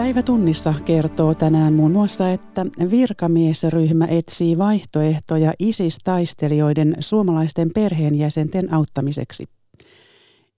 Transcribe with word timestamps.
Päivä 0.00 0.22
tunnissa 0.22 0.74
kertoo 0.84 1.34
tänään 1.34 1.72
muun 1.72 1.90
muassa, 1.90 2.30
että 2.30 2.66
virkamiesryhmä 2.90 4.06
etsii 4.06 4.58
vaihtoehtoja 4.58 5.52
ISIS-taistelijoiden 5.58 6.96
suomalaisten 7.00 7.70
perheenjäsenten 7.74 8.74
auttamiseksi. 8.74 9.44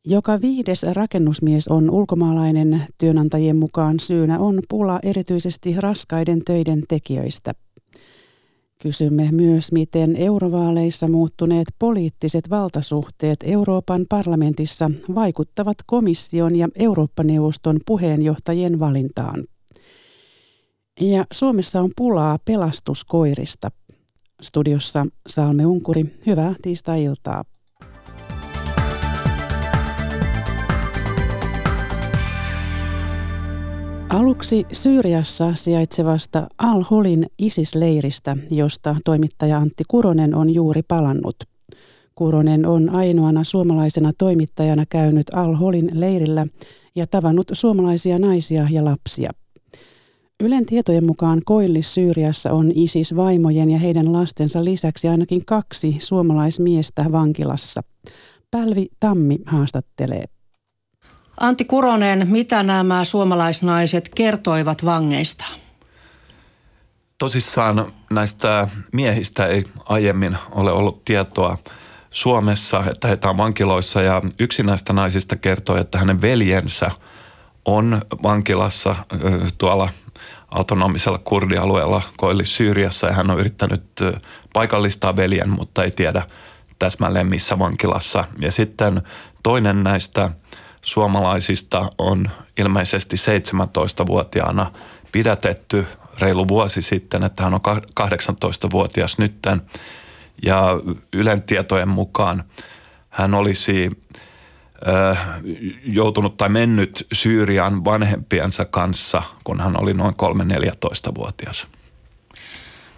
Joka 0.04 0.40
viides 0.40 0.86
rakennusmies 0.92 1.68
on 1.68 1.90
ulkomaalainen 1.90 2.86
työnantajien 3.00 3.56
mukaan 3.56 4.00
syynä 4.00 4.38
on 4.38 4.60
pula 4.68 5.00
erityisesti 5.02 5.74
raskaiden 5.78 6.42
töiden 6.44 6.82
tekijöistä. 6.88 7.52
Kysymme 8.82 9.28
myös, 9.32 9.72
miten 9.72 10.16
eurovaaleissa 10.16 11.08
muuttuneet 11.08 11.66
poliittiset 11.78 12.50
valtasuhteet 12.50 13.38
Euroopan 13.44 14.06
parlamentissa 14.08 14.90
vaikuttavat 15.14 15.76
komission 15.86 16.56
ja 16.56 16.68
Eurooppa-neuvoston 16.74 17.80
puheenjohtajien 17.86 18.80
valintaan. 18.80 19.44
Ja 21.00 21.24
Suomessa 21.32 21.80
on 21.80 21.90
pulaa 21.96 22.38
pelastuskoirista. 22.44 23.70
Studiossa 24.42 25.06
Salme 25.26 25.66
Unkuri, 25.66 26.04
hyvää 26.26 26.54
tiistai-iltaa. 26.62 27.44
Aluksi 34.12 34.66
Syyriassa 34.72 35.54
sijaitsevasta 35.54 36.46
Al-Holin 36.58 37.26
ISIS-leiristä, 37.38 38.36
josta 38.50 38.96
toimittaja 39.04 39.58
Antti 39.58 39.84
Kuronen 39.88 40.34
on 40.34 40.54
juuri 40.54 40.82
palannut. 40.88 41.36
Kuronen 42.14 42.66
on 42.66 42.90
ainoana 42.90 43.44
suomalaisena 43.44 44.12
toimittajana 44.18 44.84
käynyt 44.88 45.26
Al-Holin 45.34 45.90
leirillä 45.92 46.44
ja 46.94 47.06
tavannut 47.06 47.46
suomalaisia 47.52 48.18
naisia 48.18 48.68
ja 48.70 48.84
lapsia. 48.84 49.30
Ylen 50.40 50.66
tietojen 50.66 51.06
mukaan 51.06 51.40
Koillis 51.44 51.94
Syyriassa 51.94 52.52
on 52.52 52.72
ISIS-vaimojen 52.74 53.70
ja 53.70 53.78
heidän 53.78 54.12
lastensa 54.12 54.64
lisäksi 54.64 55.08
ainakin 55.08 55.42
kaksi 55.46 55.96
suomalaismiestä 55.98 57.04
vankilassa. 57.12 57.80
Pälvi 58.50 58.86
Tammi 59.00 59.38
haastattelee. 59.46 60.24
Antti 61.42 61.64
Kuronen, 61.64 62.28
mitä 62.30 62.62
nämä 62.62 63.04
suomalaisnaiset 63.04 64.08
kertoivat 64.14 64.84
vangeista? 64.84 65.44
Tosissaan 67.18 67.92
näistä 68.10 68.68
miehistä 68.92 69.46
ei 69.46 69.64
aiemmin 69.84 70.36
ole 70.50 70.72
ollut 70.72 71.04
tietoa 71.04 71.58
Suomessa, 72.10 72.84
että 72.90 73.08
heitä 73.08 73.30
on 73.30 73.36
vankiloissa 73.36 74.02
ja 74.02 74.22
yksi 74.40 74.62
näistä 74.62 74.92
naisista 74.92 75.36
kertoi, 75.36 75.80
että 75.80 75.98
hänen 75.98 76.20
veljensä 76.20 76.90
on 77.64 78.02
vankilassa 78.22 78.96
tuolla 79.58 79.88
autonomisella 80.48 81.18
kurdialueella 81.18 82.02
Koillis 82.16 82.56
Syyriassa 82.56 83.06
ja 83.06 83.12
hän 83.12 83.30
on 83.30 83.40
yrittänyt 83.40 84.00
paikallistaa 84.52 85.16
veljen, 85.16 85.48
mutta 85.48 85.84
ei 85.84 85.90
tiedä 85.90 86.22
täsmälleen 86.78 87.26
missä 87.26 87.58
vankilassa. 87.58 88.24
Ja 88.40 88.52
sitten 88.52 89.02
toinen 89.42 89.82
näistä 89.82 90.30
suomalaisista 90.82 91.90
on 91.98 92.30
ilmeisesti 92.58 93.16
17-vuotiaana 93.16 94.72
pidätetty 95.12 95.86
reilu 96.20 96.48
vuosi 96.48 96.82
sitten, 96.82 97.22
että 97.22 97.42
hän 97.42 97.54
on 97.54 97.60
18-vuotias 98.00 99.18
nytten. 99.18 99.62
Ja 100.42 100.68
Ylen 101.12 101.42
tietojen 101.42 101.88
mukaan 101.88 102.44
hän 103.10 103.34
olisi 103.34 103.90
joutunut 105.84 106.36
tai 106.36 106.48
mennyt 106.48 107.06
Syyrian 107.12 107.84
vanhempiensa 107.84 108.64
kanssa, 108.64 109.22
kun 109.44 109.60
hän 109.60 109.82
oli 109.82 109.94
noin 109.94 110.14
3-14-vuotias. 110.14 111.66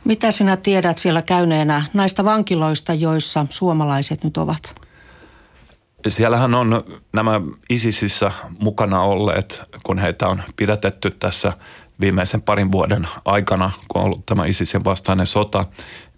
Mitä 0.05 0.31
sinä 0.31 0.57
tiedät 0.57 0.99
siellä 0.99 1.23
käyneenä 1.23 1.83
näistä 1.95 2.25
vankiloista, 2.25 2.95
joissa 2.95 3.47
suomalaiset 3.51 4.25
nyt 4.25 4.37
ovat? 4.37 4.84
Siellähän 6.09 6.55
on 6.55 6.85
nämä 7.13 7.41
ISISissä 7.71 8.33
mukana 8.59 9.03
olleet, 9.03 9.63
kun 9.83 9.99
heitä 9.99 10.29
on 10.29 10.43
pidätetty 10.57 11.11
tässä 11.11 11.53
viimeisen 12.01 12.43
parin 12.43 12.73
vuoden 12.73 13.09
aikana, 13.25 13.71
kun 13.89 14.01
on 14.01 14.05
ollut 14.05 14.27
tämä 14.27 14.47
ISISin 14.47 14.85
vastainen 14.85 15.27
sota, 15.27 15.65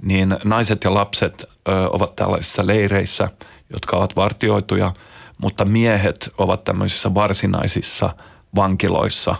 niin 0.02 0.36
naiset 0.44 0.84
ja 0.84 0.94
lapset 0.94 1.44
ovat 1.90 2.16
tällaisissa 2.16 2.66
leireissä, 2.66 3.28
jotka 3.72 3.96
ovat 3.96 4.16
vartioituja, 4.16 4.92
mutta 5.38 5.64
miehet 5.64 6.30
ovat 6.38 6.64
tämmöisissä 6.64 7.14
varsinaisissa 7.14 8.16
vankiloissa, 8.54 9.36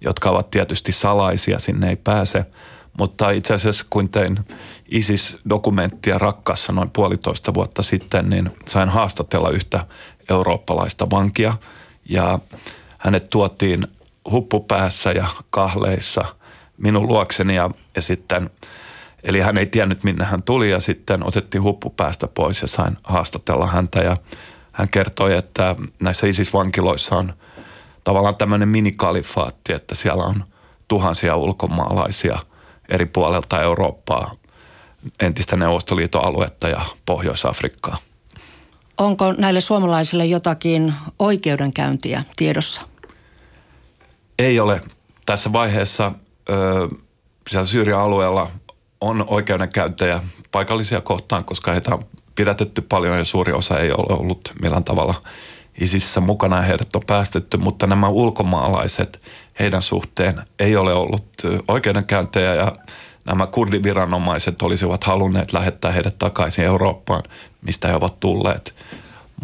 jotka 0.00 0.30
ovat 0.30 0.50
tietysti 0.50 0.92
salaisia, 0.92 1.58
sinne 1.58 1.88
ei 1.88 1.96
pääse. 1.96 2.44
Mutta 2.98 3.30
itse 3.30 3.54
asiassa 3.54 3.84
kun 3.90 4.08
tein 4.08 4.38
ISIS-dokumenttia 4.92 6.18
Rakkassa 6.18 6.72
noin 6.72 6.90
puolitoista 6.90 7.54
vuotta 7.54 7.82
sitten, 7.82 8.30
niin 8.30 8.50
sain 8.68 8.88
haastatella 8.88 9.50
yhtä 9.50 9.86
eurooppalaista 10.30 11.10
vankia. 11.10 11.54
Ja 12.08 12.38
hänet 12.98 13.30
tuotiin 13.30 13.86
huppupäässä 14.30 15.12
ja 15.12 15.26
kahleissa 15.50 16.24
minun 16.76 17.06
luokseni 17.08 17.56
ja, 17.56 17.70
ja 17.96 18.02
sitten, 18.02 18.50
eli 19.22 19.40
hän 19.40 19.58
ei 19.58 19.66
tiennyt 19.66 20.04
minne 20.04 20.24
hän 20.24 20.42
tuli 20.42 20.70
ja 20.70 20.80
sitten 20.80 21.26
otettiin 21.26 21.62
huppupäästä 21.62 22.28
pois 22.28 22.62
ja 22.62 22.68
sain 22.68 22.96
haastatella 23.04 23.66
häntä. 23.66 24.00
Ja 24.00 24.16
hän 24.72 24.88
kertoi, 24.88 25.36
että 25.36 25.76
näissä 26.00 26.26
ISIS-vankiloissa 26.26 27.16
on 27.16 27.32
tavallaan 28.04 28.36
tämmöinen 28.36 28.68
minikalifaatti, 28.68 29.72
että 29.72 29.94
siellä 29.94 30.24
on 30.24 30.44
tuhansia 30.88 31.36
ulkomaalaisia 31.36 32.38
eri 32.88 33.06
puolelta 33.06 33.62
Eurooppaa 33.62 34.34
entistä 35.20 35.56
Neuvostoliiton 35.56 36.24
aluetta 36.24 36.68
ja 36.68 36.80
Pohjois-Afrikkaa. 37.06 37.96
Onko 38.98 39.32
näille 39.32 39.60
suomalaisille 39.60 40.26
jotakin 40.26 40.94
oikeudenkäyntiä 41.18 42.24
tiedossa? 42.36 42.80
Ei 44.38 44.60
ole. 44.60 44.82
Tässä 45.26 45.52
vaiheessa 45.52 46.12
ö, 46.50 46.88
siellä 47.50 47.66
Syyrian 47.66 48.00
alueella 48.00 48.50
on 49.00 49.24
oikeudenkäyntejä 49.28 50.20
paikallisia 50.50 51.00
kohtaan, 51.00 51.44
koska 51.44 51.72
heitä 51.72 51.94
on 51.94 52.04
pidätetty 52.34 52.80
paljon 52.80 53.18
ja 53.18 53.24
suuri 53.24 53.52
osa 53.52 53.78
ei 53.78 53.90
ole 53.90 54.18
ollut 54.20 54.52
millään 54.62 54.84
tavalla 54.84 55.14
ISISissä 55.80 56.20
mukana 56.20 56.56
ja 56.56 56.62
heidät 56.62 56.96
on 56.96 57.02
päästetty, 57.06 57.56
mutta 57.56 57.86
nämä 57.86 58.08
ulkomaalaiset, 58.08 59.22
heidän 59.58 59.82
suhteen 59.82 60.42
ei 60.58 60.76
ole 60.76 60.92
ollut 60.92 61.24
oikeudenkäyntejä 61.68 62.54
ja 62.54 62.72
nämä 63.24 63.46
kurdiviranomaiset 63.46 64.62
olisivat 64.62 65.04
halunneet 65.04 65.52
lähettää 65.52 65.92
heidät 65.92 66.18
takaisin 66.18 66.64
Eurooppaan, 66.64 67.22
mistä 67.62 67.88
he 67.88 67.94
ovat 67.94 68.20
tulleet. 68.20 68.74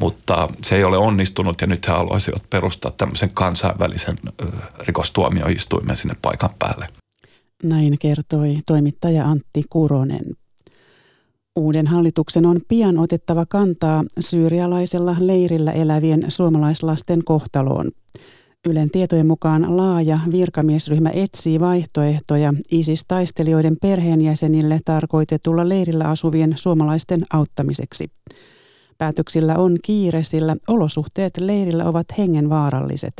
Mutta 0.00 0.48
se 0.62 0.76
ei 0.76 0.84
ole 0.84 0.98
onnistunut 0.98 1.60
ja 1.60 1.66
nyt 1.66 1.88
he 1.88 1.92
haluaisivat 1.92 2.42
perustaa 2.50 2.90
tämmöisen 2.90 3.30
kansainvälisen 3.34 4.18
rikostuomioistuimen 4.78 5.96
sinne 5.96 6.16
paikan 6.22 6.50
päälle. 6.58 6.88
Näin 7.62 7.96
kertoi 8.00 8.56
toimittaja 8.66 9.24
Antti 9.24 9.62
Kuronen. 9.70 10.24
Uuden 11.56 11.86
hallituksen 11.86 12.46
on 12.46 12.60
pian 12.68 12.98
otettava 12.98 13.46
kantaa 13.46 14.04
syyrialaisella 14.20 15.16
leirillä 15.18 15.72
elävien 15.72 16.24
suomalaislasten 16.28 17.24
kohtaloon. 17.24 17.90
Ylen 18.66 18.90
tietojen 18.90 19.26
mukaan 19.26 19.76
laaja 19.76 20.18
virkamiesryhmä 20.32 21.10
etsii 21.10 21.60
vaihtoehtoja 21.60 22.54
ISIS-taistelijoiden 22.70 23.76
perheenjäsenille 23.82 24.78
tarkoitetulla 24.84 25.68
leirillä 25.68 26.04
asuvien 26.04 26.52
suomalaisten 26.56 27.20
auttamiseksi. 27.32 28.10
Päätöksillä 28.98 29.56
on 29.56 29.78
kiire, 29.84 30.22
sillä 30.22 30.56
olosuhteet 30.68 31.36
leirillä 31.36 31.84
ovat 31.84 32.06
hengenvaaralliset. 32.18 33.14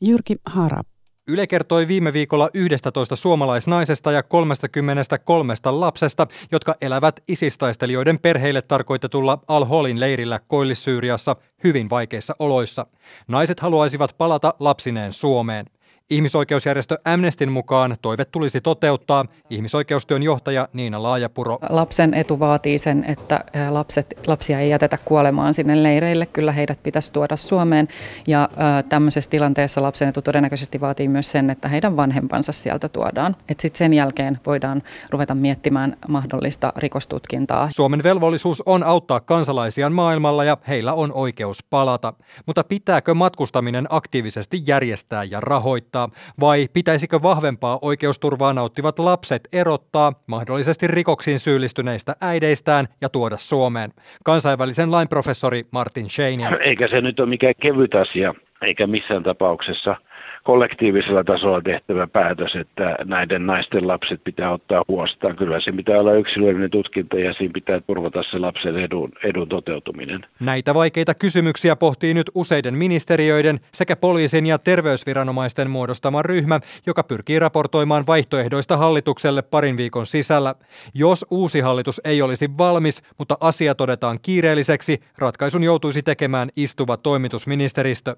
Jyrki 0.00 0.36
Harap. 0.46 0.86
Yle 1.28 1.46
kertoi 1.46 1.88
viime 1.88 2.12
viikolla 2.12 2.50
11 2.54 3.16
suomalaisnaisesta 3.16 4.12
ja 4.12 4.22
33 4.22 5.54
lapsesta, 5.64 6.26
jotka 6.52 6.74
elävät 6.80 7.20
isistaistelijoiden 7.28 8.18
perheille 8.18 8.62
tarkoitetulla 8.62 9.38
Al-Holin 9.48 10.00
leirillä 10.00 10.40
Koillis-Syyriassa 10.48 11.36
hyvin 11.64 11.90
vaikeissa 11.90 12.36
oloissa. 12.38 12.86
Naiset 13.28 13.60
haluaisivat 13.60 14.14
palata 14.18 14.54
lapsineen 14.60 15.12
Suomeen. 15.12 15.66
Ihmisoikeusjärjestö 16.10 16.98
Amnestin 17.04 17.52
mukaan 17.52 17.96
toive 18.02 18.24
tulisi 18.24 18.60
toteuttaa. 18.60 19.24
Ihmisoikeustyön 19.50 20.22
johtaja 20.22 20.68
Niina 20.72 21.02
Laajapuro. 21.02 21.58
Lapsen 21.68 22.14
etu 22.14 22.40
vaatii 22.40 22.78
sen, 22.78 23.04
että 23.04 23.44
lapset, 23.70 24.14
lapsia 24.26 24.60
ei 24.60 24.70
jätetä 24.70 24.98
kuolemaan 25.04 25.54
sinne 25.54 25.82
leireille. 25.82 26.26
Kyllä 26.26 26.52
heidät 26.52 26.82
pitäisi 26.82 27.12
tuoda 27.12 27.36
Suomeen. 27.36 27.88
Ja 28.26 28.48
tämmöisessä 28.88 29.30
tilanteessa 29.30 29.82
lapsen 29.82 30.08
etu 30.08 30.22
todennäköisesti 30.22 30.80
vaatii 30.80 31.08
myös 31.08 31.30
sen, 31.30 31.50
että 31.50 31.68
heidän 31.68 31.96
vanhempansa 31.96 32.52
sieltä 32.52 32.88
tuodaan. 32.88 33.36
Sitten 33.60 33.78
sen 33.78 33.94
jälkeen 33.94 34.40
voidaan 34.46 34.82
ruveta 35.10 35.34
miettimään 35.34 35.96
mahdollista 36.08 36.72
rikostutkintaa. 36.76 37.68
Suomen 37.70 38.02
velvollisuus 38.02 38.62
on 38.66 38.82
auttaa 38.82 39.20
kansalaisiaan 39.20 39.92
maailmalla 39.92 40.44
ja 40.44 40.56
heillä 40.68 40.92
on 40.92 41.12
oikeus 41.12 41.62
palata. 41.70 42.12
Mutta 42.46 42.64
pitääkö 42.64 43.14
matkustaminen 43.14 43.86
aktiivisesti 43.90 44.62
järjestää 44.66 45.24
ja 45.24 45.40
rahoittaa? 45.40 45.93
Kunnioittaa, 45.94 46.34
vai 46.40 46.68
pitäisikö 46.72 47.18
vahvempaa 47.22 47.78
oikeusturvaa 47.82 48.52
nauttivat 48.52 48.98
lapset 48.98 49.48
erottaa 49.52 50.12
mahdollisesti 50.26 50.86
rikoksiin 50.86 51.38
syyllistyneistä 51.38 52.14
äideistään 52.20 52.86
ja 53.00 53.08
tuoda 53.08 53.36
Suomeen? 53.36 53.90
Kansainvälisen 54.24 54.90
lain 54.90 55.08
professori 55.08 55.62
Martin 55.72 56.10
Scheinin. 56.10 56.62
Eikä 56.62 56.88
se 56.88 57.00
nyt 57.00 57.20
ole 57.20 57.28
mikään 57.28 57.54
kevyt 57.62 57.94
asia, 57.94 58.34
eikä 58.62 58.86
missään 58.86 59.22
tapauksessa– 59.22 59.96
kollektiivisella 60.44 61.24
tasolla 61.24 61.60
tehtävä 61.60 62.06
päätös, 62.06 62.54
että 62.54 62.96
näiden 63.04 63.46
naisten 63.46 63.88
lapset 63.88 64.24
pitää 64.24 64.52
ottaa 64.52 64.84
huostaan. 64.88 65.36
Kyllä 65.36 65.60
se 65.60 65.72
pitää 65.72 66.00
olla 66.00 66.12
yksilöllinen 66.12 66.70
tutkinta 66.70 67.18
ja 67.18 67.32
siinä 67.32 67.52
pitää 67.52 67.80
turvata 67.80 68.22
se 68.30 68.38
lapsen 68.38 68.76
edun, 68.76 69.12
edun 69.24 69.48
toteutuminen. 69.48 70.26
Näitä 70.40 70.74
vaikeita 70.74 71.14
kysymyksiä 71.14 71.76
pohtii 71.76 72.14
nyt 72.14 72.30
useiden 72.34 72.78
ministeriöiden 72.78 73.60
sekä 73.72 73.96
poliisin 73.96 74.46
ja 74.46 74.58
terveysviranomaisten 74.58 75.70
muodostama 75.70 76.22
ryhmä, 76.22 76.60
joka 76.86 77.02
pyrkii 77.02 77.38
raportoimaan 77.38 78.06
vaihtoehdoista 78.06 78.76
hallitukselle 78.76 79.42
parin 79.42 79.76
viikon 79.76 80.06
sisällä. 80.06 80.54
Jos 80.94 81.26
uusi 81.30 81.60
hallitus 81.60 82.00
ei 82.04 82.22
olisi 82.22 82.50
valmis, 82.58 83.02
mutta 83.18 83.36
asia 83.40 83.74
todetaan 83.74 84.18
kiireelliseksi, 84.22 85.02
ratkaisun 85.18 85.64
joutuisi 85.64 86.02
tekemään 86.02 86.48
istuva 86.56 86.96
toimitusministeristö. 86.96 88.16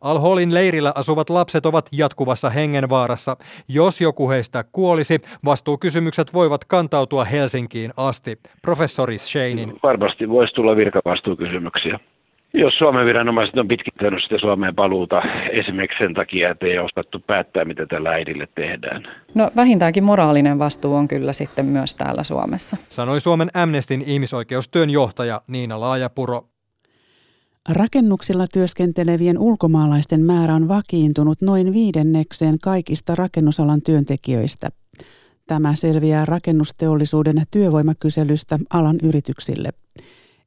Al-Holin 0.00 0.54
leirillä 0.54 0.92
asuvat 0.94 1.30
lapset 1.30 1.66
ovat 1.68 1.88
jatkuvassa 1.92 2.50
hengenvaarassa. 2.50 3.36
Jos 3.68 4.00
joku 4.00 4.30
heistä 4.30 4.64
kuolisi, 4.72 5.18
vastuukysymykset 5.44 6.34
voivat 6.34 6.64
kantautua 6.64 7.24
Helsinkiin 7.24 7.90
asti. 7.96 8.38
Professori 8.62 9.18
Shanein. 9.18 9.72
Varmasti 9.82 10.28
voisi 10.28 10.54
tulla 10.54 10.76
virkavastuukysymyksiä. 10.76 11.98
Jos 12.54 12.74
Suomen 12.78 13.06
viranomaiset 13.06 13.58
on 13.58 13.68
pitkittänyt 13.68 14.22
sitä 14.22 14.38
Suomeen 14.38 14.74
paluuta 14.74 15.22
esimerkiksi 15.52 15.98
sen 15.98 16.14
takia, 16.14 16.50
että 16.50 16.66
ei 16.66 16.78
osattu 16.78 17.18
päättää, 17.26 17.64
mitä 17.64 17.86
tällä 17.86 18.10
äidille 18.10 18.48
tehdään. 18.54 19.08
No 19.34 19.50
vähintäänkin 19.56 20.04
moraalinen 20.04 20.58
vastuu 20.58 20.94
on 20.94 21.08
kyllä 21.08 21.32
sitten 21.32 21.66
myös 21.66 21.94
täällä 21.94 22.24
Suomessa. 22.24 22.76
Sanoi 22.88 23.20
Suomen 23.20 23.48
Amnestin 23.54 24.02
ihmisoikeustyön 24.06 24.90
johtaja 24.90 25.40
Niina 25.46 25.80
Laajapuro. 25.80 26.42
Rakennuksilla 27.68 28.46
työskentelevien 28.46 29.38
ulkomaalaisten 29.38 30.20
määrä 30.20 30.54
on 30.54 30.68
vakiintunut 30.68 31.40
noin 31.40 31.72
viidennekseen 31.72 32.58
kaikista 32.62 33.14
rakennusalan 33.14 33.82
työntekijöistä. 33.82 34.70
Tämä 35.46 35.74
selviää 35.74 36.24
rakennusteollisuuden 36.24 37.42
työvoimakyselystä 37.50 38.58
alan 38.70 38.96
yrityksille. 39.02 39.70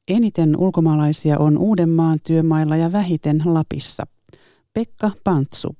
Eniten 0.08 0.56
ulkomaalaisia 0.56 1.38
on 1.38 1.58
Uudenmaan 1.58 2.18
työmailla 2.26 2.76
ja 2.76 2.92
vähiten 2.92 3.42
Lapissa. 3.44 4.02
Pekka 4.74 5.10
Pantsu. 5.24 5.76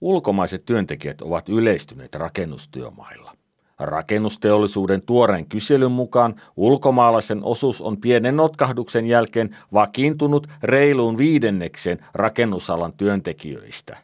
Ulkomaiset 0.00 0.64
työntekijät 0.64 1.22
ovat 1.22 1.48
yleistyneet 1.48 2.14
rakennustyömailla. 2.14 3.33
Rakennusteollisuuden 3.78 5.02
tuoreen 5.02 5.46
kyselyn 5.46 5.92
mukaan 5.92 6.34
ulkomaalaisen 6.56 7.44
osuus 7.44 7.82
on 7.82 8.00
pienen 8.00 8.36
notkahduksen 8.36 9.06
jälkeen 9.06 9.56
vakiintunut 9.72 10.46
reiluun 10.62 11.18
viidenneksen 11.18 11.98
rakennusalan 12.14 12.92
työntekijöistä. 12.92 13.96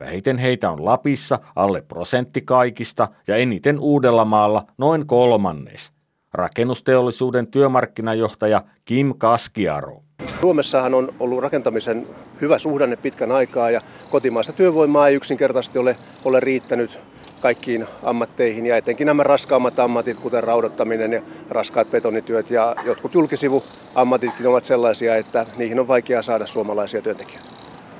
Vähiten 0.00 0.38
heitä 0.38 0.70
on 0.70 0.84
Lapissa 0.84 1.38
alle 1.56 1.80
prosentti 1.80 2.40
kaikista 2.40 3.08
ja 3.26 3.36
eniten 3.36 3.80
Uudellamaalla 3.80 4.66
noin 4.78 5.06
kolmannes. 5.06 5.92
Rakennusteollisuuden 6.32 7.46
työmarkkinajohtaja 7.46 8.62
Kim 8.84 9.14
Kaskiaro. 9.18 10.02
Suomessahan 10.40 10.94
on 10.94 11.14
ollut 11.20 11.40
rakentamisen 11.40 12.06
hyvä 12.40 12.58
suhdanne 12.58 12.96
pitkän 12.96 13.32
aikaa 13.32 13.70
ja 13.70 13.80
kotimaista 14.10 14.52
työvoimaa 14.52 15.08
ei 15.08 15.14
yksinkertaisesti 15.14 15.78
ole, 15.78 15.96
ole 16.24 16.40
riittänyt 16.40 16.98
kaikkiin 17.42 17.86
ammatteihin 18.02 18.66
ja 18.66 18.76
etenkin 18.76 19.06
nämä 19.06 19.22
raskaammat 19.22 19.78
ammatit, 19.78 20.16
kuten 20.16 20.44
raudottaminen 20.44 21.12
ja 21.12 21.22
raskaat 21.50 21.90
betonityöt 21.90 22.50
ja 22.50 22.76
jotkut 22.84 23.14
julkisivuammatitkin 23.14 24.46
ovat 24.46 24.64
sellaisia, 24.64 25.16
että 25.16 25.46
niihin 25.56 25.80
on 25.80 25.88
vaikea 25.88 26.22
saada 26.22 26.46
suomalaisia 26.46 27.02
työntekijöitä. 27.02 27.48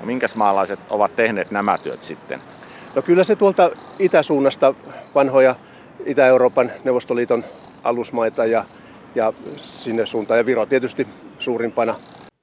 No 0.00 0.06
minkäs 0.06 0.34
maalaiset 0.34 0.80
ovat 0.90 1.16
tehneet 1.16 1.50
nämä 1.50 1.78
työt 1.78 2.02
sitten? 2.02 2.40
No 2.94 3.02
kyllä 3.02 3.24
se 3.24 3.36
tuolta 3.36 3.70
itäsuunnasta 3.98 4.74
vanhoja 5.14 5.54
Itä-Euroopan 6.06 6.72
Neuvostoliiton 6.84 7.44
alusmaita 7.84 8.46
ja, 8.46 8.64
ja 9.14 9.32
sinne 9.56 10.06
suuntaan 10.06 10.38
ja 10.38 10.46
Viro 10.46 10.66
tietysti 10.66 11.06
suurimpana. 11.38 11.94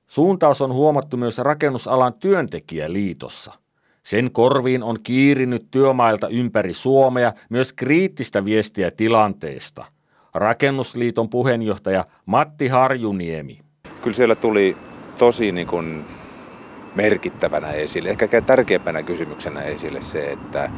Suuntaus 0.07 0.61
on 0.61 0.73
huomattu 0.73 1.17
myös 1.17 1.37
rakennusalan 1.37 2.13
työntekijäliitossa. 2.13 3.53
Sen 4.03 4.31
korviin 4.31 4.83
on 4.83 4.97
kiirinyt 5.03 5.67
työmailta 5.71 6.27
ympäri 6.27 6.73
Suomea 6.73 7.33
myös 7.49 7.73
kriittistä 7.73 8.45
viestiä 8.45 8.91
tilanteesta. 8.91 9.85
Rakennusliiton 10.33 11.29
puheenjohtaja 11.29 12.05
Matti 12.25 12.67
Harjuniemi. 12.67 13.59
Kyllä 14.01 14.15
siellä 14.15 14.35
tuli 14.35 14.77
tosi 15.17 15.51
niin 15.51 15.67
kuin 15.67 16.05
merkittävänä 16.95 17.71
esille, 17.71 18.09
ehkä 18.09 18.41
tärkeimpänä 18.41 19.03
kysymyksenä 19.03 19.61
esille 19.61 20.01
se, 20.01 20.31
että, 20.31 20.69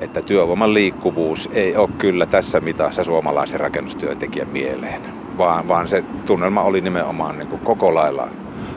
että 0.00 0.20
työvoiman 0.22 0.74
liikkuvuus 0.74 1.50
ei 1.52 1.76
ole 1.76 1.88
kyllä 1.98 2.26
tässä 2.26 2.60
mitassa 2.60 3.04
suomalaisen 3.04 3.60
rakennustyöntekijän 3.60 4.48
mieleen, 4.48 5.02
vaan, 5.38 5.68
vaan 5.68 5.88
se 5.88 6.04
tunnelma 6.26 6.62
oli 6.62 6.80
nimenomaan 6.80 7.38
niin 7.38 7.48
kuin 7.48 7.60
koko 7.60 7.94
lailla 7.94 8.28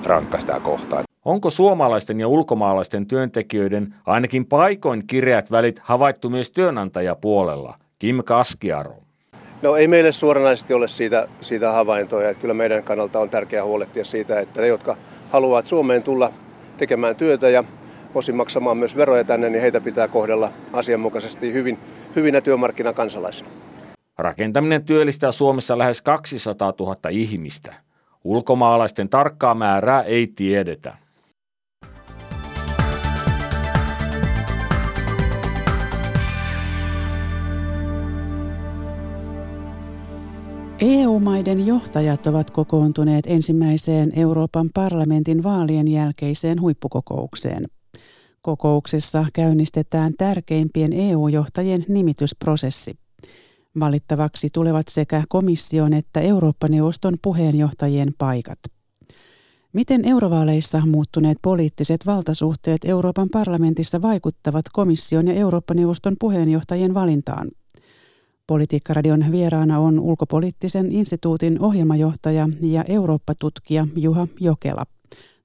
rankka 0.03 0.39
sitä 0.39 0.59
kohtaa. 0.59 1.03
Onko 1.26 1.50
suomalaisten 1.50 2.20
ja 2.20 2.28
ulkomaalaisten 2.28 3.08
työntekijöiden 3.08 3.96
ainakin 4.06 4.46
paikoin 4.46 5.08
kireät 5.08 5.52
välit 5.52 5.80
havaittu 5.80 6.30
myös 6.30 6.52
työnantajapuolella? 6.52 7.76
Kim 8.00 8.24
Kaskiaro. 8.24 8.96
No 9.62 9.76
ei 9.76 9.88
meille 9.88 10.12
suoranaisesti 10.12 10.74
ole 10.74 10.88
siitä, 10.88 11.28
siitä 11.42 11.72
havaintoja. 11.72 12.30
Että 12.30 12.42
kyllä 12.42 12.54
meidän 12.54 12.84
kannalta 12.84 13.20
on 13.20 13.30
tärkeää 13.30 13.66
huolehtia 13.66 14.06
siitä, 14.06 14.40
että 14.40 14.62
ne, 14.62 14.68
jotka 14.68 14.98
haluavat 15.32 15.66
Suomeen 15.66 16.04
tulla 16.04 16.34
tekemään 16.78 17.16
työtä 17.16 17.50
ja 17.50 17.64
osin 18.16 18.36
maksamaan 18.36 18.78
myös 18.78 18.96
veroja 18.96 19.24
tänne, 19.24 19.50
niin 19.50 19.62
heitä 19.62 19.82
pitää 19.82 20.08
kohdella 20.08 20.52
asianmukaisesti 20.74 21.54
hyvin, 21.54 21.78
hyvinä 22.16 22.42
työmarkkinakansalaisina. 22.42 23.50
Rakentaminen 24.18 24.86
työllistää 24.86 25.32
Suomessa 25.32 25.78
lähes 25.78 26.02
200 26.02 26.74
000 26.80 26.96
ihmistä. 27.10 27.74
Ulkomaalaisten 28.24 29.10
tarkkaa 29.10 29.56
määrää 29.56 30.02
ei 30.02 30.28
tiedetä. 30.28 31.01
EU-maiden 40.82 41.66
johtajat 41.66 42.28
ovat 42.28 42.52
kokoontuneet 42.52 43.26
ensimmäiseen 43.28 44.12
Euroopan 44.16 44.70
parlamentin 44.74 45.44
vaalien 45.44 45.88
jälkeiseen 45.88 46.62
huippukokoukseen. 46.62 47.66
Kokouksessa 48.42 49.26
käynnistetään 49.34 50.14
tärkeimpien 50.18 50.94
EU-johtajien 50.94 51.86
nimitysprosessi. 51.88 52.96
Valittavaksi 53.80 54.50
tulevat 54.54 54.88
sekä 54.88 55.24
komission 55.30 55.94
että 55.94 56.20
Eurooppa-neuvoston 56.20 57.18
puheenjohtajien 57.22 58.14
paikat. 58.18 58.60
Miten 59.74 60.06
eurovaaleissa 60.06 60.82
muuttuneet 60.86 61.38
poliittiset 61.42 62.06
valtasuhteet 62.06 62.86
Euroopan 62.86 63.30
parlamentissa 63.30 64.02
vaikuttavat 64.02 64.66
komission 64.74 65.28
ja 65.28 65.34
Eurooppa-neuvoston 65.34 66.16
puheenjohtajien 66.20 66.94
valintaan? 66.94 67.48
Politiikkaradion 68.51 69.31
vieraana 69.31 69.79
on 69.79 70.00
ulkopoliittisen 70.00 70.91
instituutin 70.91 71.62
ohjelmajohtaja 71.62 72.50
ja 72.62 72.84
Eurooppa-tutkija 72.88 73.88
Juha 73.96 74.27
Jokela. 74.39 74.81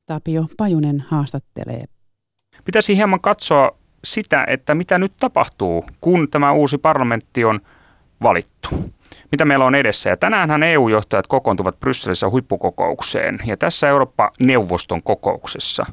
Tapio 0.06 0.46
Pajunen 0.56 1.04
haastattelee. 1.08 1.84
Pitäisi 2.64 2.96
hieman 2.96 3.20
katsoa 3.20 3.78
sitä, 4.04 4.44
että 4.48 4.75
mitä 4.75 4.98
nyt 4.98 5.12
tapahtuu, 5.20 5.84
kun 6.00 6.30
tämä 6.30 6.52
uusi 6.52 6.78
parlamentti 6.78 7.44
on 7.44 7.60
valittu. 8.22 8.68
Mitä 9.32 9.44
meillä 9.44 9.64
on 9.64 9.75
edessä? 9.75 10.10
Ja 10.10 10.16
tänäänhän 10.16 10.62
EU-johtajat 10.62 11.26
kokoontuvat 11.26 11.80
Brysselissä 11.80 12.28
huippukokoukseen 12.28 13.38
ja 13.46 13.56
tässä 13.56 13.88
Eurooppa-neuvoston 13.88 15.02
kokouksessa 15.02 15.86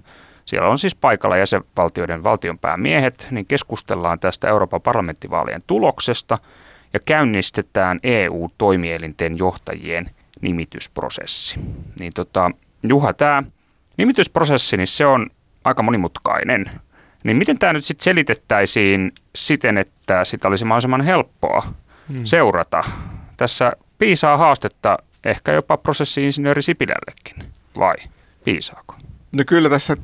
siellä 0.46 0.70
on 0.70 0.78
siis 0.78 0.96
paikalla 0.96 1.38
jäsenvaltioiden 1.38 2.24
valtionpäämiehet, 2.24 3.28
niin 3.32 3.46
keskustellaan 3.46 4.20
tästä 4.20 4.50
Euroopan 4.50 4.82
parlamenttivaalien 4.82 5.64
tuloksesta– 5.68 6.38
ja 6.94 7.00
käynnistetään 7.00 8.00
EU-toimielinten 8.04 9.38
johtajien 9.38 10.10
nimitysprosessi. 10.42 11.60
Niin 12.00 12.12
tota, 12.16 12.52
Juha, 12.84 13.14
tämä 13.14 13.44
nimitysprosessi, 13.98 14.78
niin 14.78 14.88
se 14.88 15.06
on 15.06 15.30
aika 15.64 15.84
monimutkainen. 15.84 16.72
Niin 17.24 17.38
miten 17.38 17.60
tämä 17.60 17.74
nyt 17.74 17.86
sitten 17.86 18.04
selitettäisiin 18.04 19.12
siten, 19.36 19.78
että 19.78 20.26
sitä 20.26 20.48
olisi 20.48 20.66
mahdollisimman 20.66 21.02
helppoa 21.02 21.74
hmm. 22.14 22.26
seurata? 22.26 22.84
Tässä 23.38 23.74
piisaa 23.98 24.38
haastetta 24.38 24.98
ehkä 25.24 25.52
jopa 25.52 25.78
prosessi-insinööri 25.78 26.62
Sipilällekin, 26.62 27.54
vai 27.78 27.96
piisaako? 28.44 28.96
No 29.32 29.44
kyllä 29.48 29.70
tässä 29.70 29.96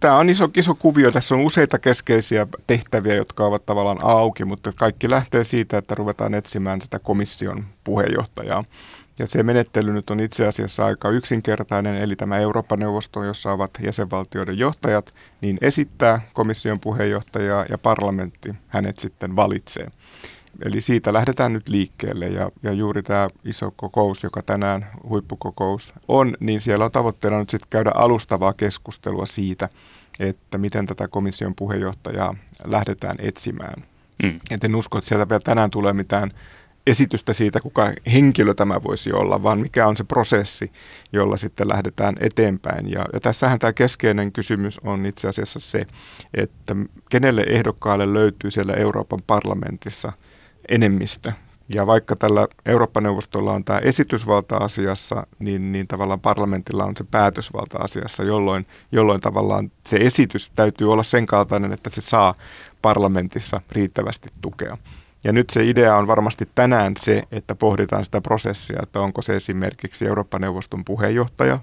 tämä 0.00 0.16
on 0.16 0.30
iso, 0.30 0.48
iso 0.56 0.74
kuvio. 0.74 1.10
Tässä 1.12 1.34
on 1.34 1.40
useita 1.40 1.78
keskeisiä 1.78 2.46
tehtäviä, 2.66 3.14
jotka 3.14 3.44
ovat 3.46 3.66
tavallaan 3.66 3.98
auki, 4.02 4.44
mutta 4.44 4.72
kaikki 4.76 5.10
lähtee 5.10 5.44
siitä, 5.44 5.78
että 5.78 5.94
ruvetaan 5.94 6.34
etsimään 6.34 6.80
sitä 6.80 6.98
komission 6.98 7.64
puheenjohtajaa. 7.84 8.64
Ja 9.18 9.26
se 9.26 9.42
menettely 9.42 9.92
nyt 9.92 10.10
on 10.10 10.20
itse 10.20 10.46
asiassa 10.46 10.86
aika 10.86 11.10
yksinkertainen, 11.10 11.96
eli 11.96 12.16
tämä 12.16 12.38
Euroopan 12.38 12.78
neuvosto, 12.78 13.24
jossa 13.24 13.52
ovat 13.52 13.70
jäsenvaltioiden 13.82 14.58
johtajat, 14.58 15.14
niin 15.40 15.58
esittää 15.60 16.20
komission 16.32 16.80
puheenjohtajaa 16.80 17.64
ja 17.70 17.78
parlamentti 17.78 18.54
hänet 18.68 18.98
sitten 18.98 19.36
valitsee. 19.36 19.90
Eli 20.64 20.80
siitä 20.80 21.12
lähdetään 21.12 21.52
nyt 21.52 21.68
liikkeelle 21.68 22.26
ja, 22.26 22.50
ja 22.62 22.72
juuri 22.72 23.02
tämä 23.02 23.28
iso 23.44 23.72
kokous, 23.76 24.22
joka 24.22 24.42
tänään 24.42 24.86
huippukokous 25.08 25.94
on, 26.08 26.36
niin 26.40 26.60
siellä 26.60 26.84
on 26.84 26.92
tavoitteena 26.92 27.38
nyt 27.38 27.50
sitten 27.50 27.68
käydä 27.70 27.90
alustavaa 27.94 28.52
keskustelua 28.52 29.26
siitä, 29.26 29.68
että 30.20 30.58
miten 30.58 30.86
tätä 30.86 31.08
komission 31.08 31.54
puheenjohtajaa 31.54 32.34
lähdetään 32.64 33.16
etsimään. 33.18 33.82
Mm. 34.22 34.40
Et 34.50 34.64
en 34.64 34.76
usko, 34.76 34.98
että 34.98 35.08
sieltä 35.08 35.28
vielä 35.28 35.40
tänään 35.40 35.70
tulee 35.70 35.92
mitään 35.92 36.30
esitystä 36.86 37.32
siitä, 37.32 37.60
kuka 37.60 37.92
henkilö 38.12 38.54
tämä 38.54 38.82
voisi 38.82 39.12
olla, 39.12 39.42
vaan 39.42 39.58
mikä 39.58 39.86
on 39.86 39.96
se 39.96 40.04
prosessi, 40.04 40.72
jolla 41.12 41.36
sitten 41.36 41.68
lähdetään 41.68 42.14
eteenpäin. 42.20 42.90
Ja, 42.90 43.06
ja 43.12 43.20
tässähän 43.20 43.58
tämä 43.58 43.72
keskeinen 43.72 44.32
kysymys 44.32 44.78
on 44.78 45.06
itse 45.06 45.28
asiassa 45.28 45.60
se, 45.60 45.86
että 46.34 46.76
kenelle 47.10 47.44
ehdokkaalle 47.48 48.14
löytyy 48.14 48.50
siellä 48.50 48.74
Euroopan 48.74 49.20
parlamentissa 49.26 50.12
enemmistö. 50.68 51.32
Ja 51.68 51.86
vaikka 51.86 52.16
tällä 52.16 52.48
Eurooppa-neuvostolla 52.66 53.52
on 53.52 53.64
tämä 53.64 53.78
esitysvalta 53.78 54.56
asiassa, 54.56 55.26
niin, 55.38 55.72
niin 55.72 55.88
tavallaan 55.88 56.20
parlamentilla 56.20 56.84
on 56.84 56.96
se 56.96 57.04
päätösvalta 57.04 57.78
asiassa, 57.78 58.22
jolloin, 58.24 58.66
jolloin 58.92 59.20
tavallaan 59.20 59.72
se 59.86 59.96
esitys 59.96 60.50
täytyy 60.50 60.92
olla 60.92 61.02
sen 61.02 61.26
kaltainen, 61.26 61.72
että 61.72 61.90
se 61.90 62.00
saa 62.00 62.34
parlamentissa 62.82 63.60
riittävästi 63.72 64.28
tukea. 64.42 64.76
Ja 65.24 65.32
nyt 65.32 65.50
se 65.50 65.64
idea 65.64 65.96
on 65.96 66.06
varmasti 66.06 66.48
tänään 66.54 66.92
se, 66.96 67.22
että 67.32 67.54
pohditaan 67.54 68.04
sitä 68.04 68.20
prosessia, 68.20 68.80
että 68.82 69.00
onko 69.00 69.22
se 69.22 69.36
esimerkiksi 69.36 70.06
Eurooppa-neuvoston 70.06 70.84
puheenjohtaja, 70.84 71.58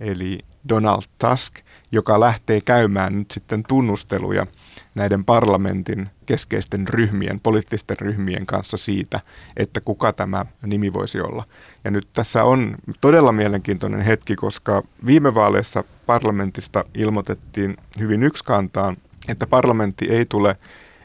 eli 0.00 0.38
Donald 0.68 1.02
Tusk, 1.18 1.54
joka 1.92 2.20
lähtee 2.20 2.60
käymään 2.60 3.18
nyt 3.18 3.30
sitten 3.30 3.62
tunnusteluja 3.68 4.46
näiden 4.94 5.24
parlamentin 5.24 6.06
keskeisten 6.26 6.88
ryhmien, 6.88 7.40
poliittisten 7.40 7.98
ryhmien 8.00 8.46
kanssa 8.46 8.76
siitä, 8.76 9.20
että 9.56 9.80
kuka 9.80 10.12
tämä 10.12 10.46
nimi 10.66 10.92
voisi 10.92 11.20
olla. 11.20 11.44
Ja 11.84 11.90
nyt 11.90 12.08
tässä 12.12 12.44
on 12.44 12.76
todella 13.00 13.32
mielenkiintoinen 13.32 14.00
hetki, 14.00 14.36
koska 14.36 14.82
viime 15.06 15.34
vaaleissa 15.34 15.84
parlamentista 16.06 16.84
ilmoitettiin 16.94 17.76
hyvin 17.98 18.22
yksikantaan, 18.22 18.96
että 19.28 19.46
parlamentti 19.46 20.06
ei 20.10 20.26
tule 20.26 20.56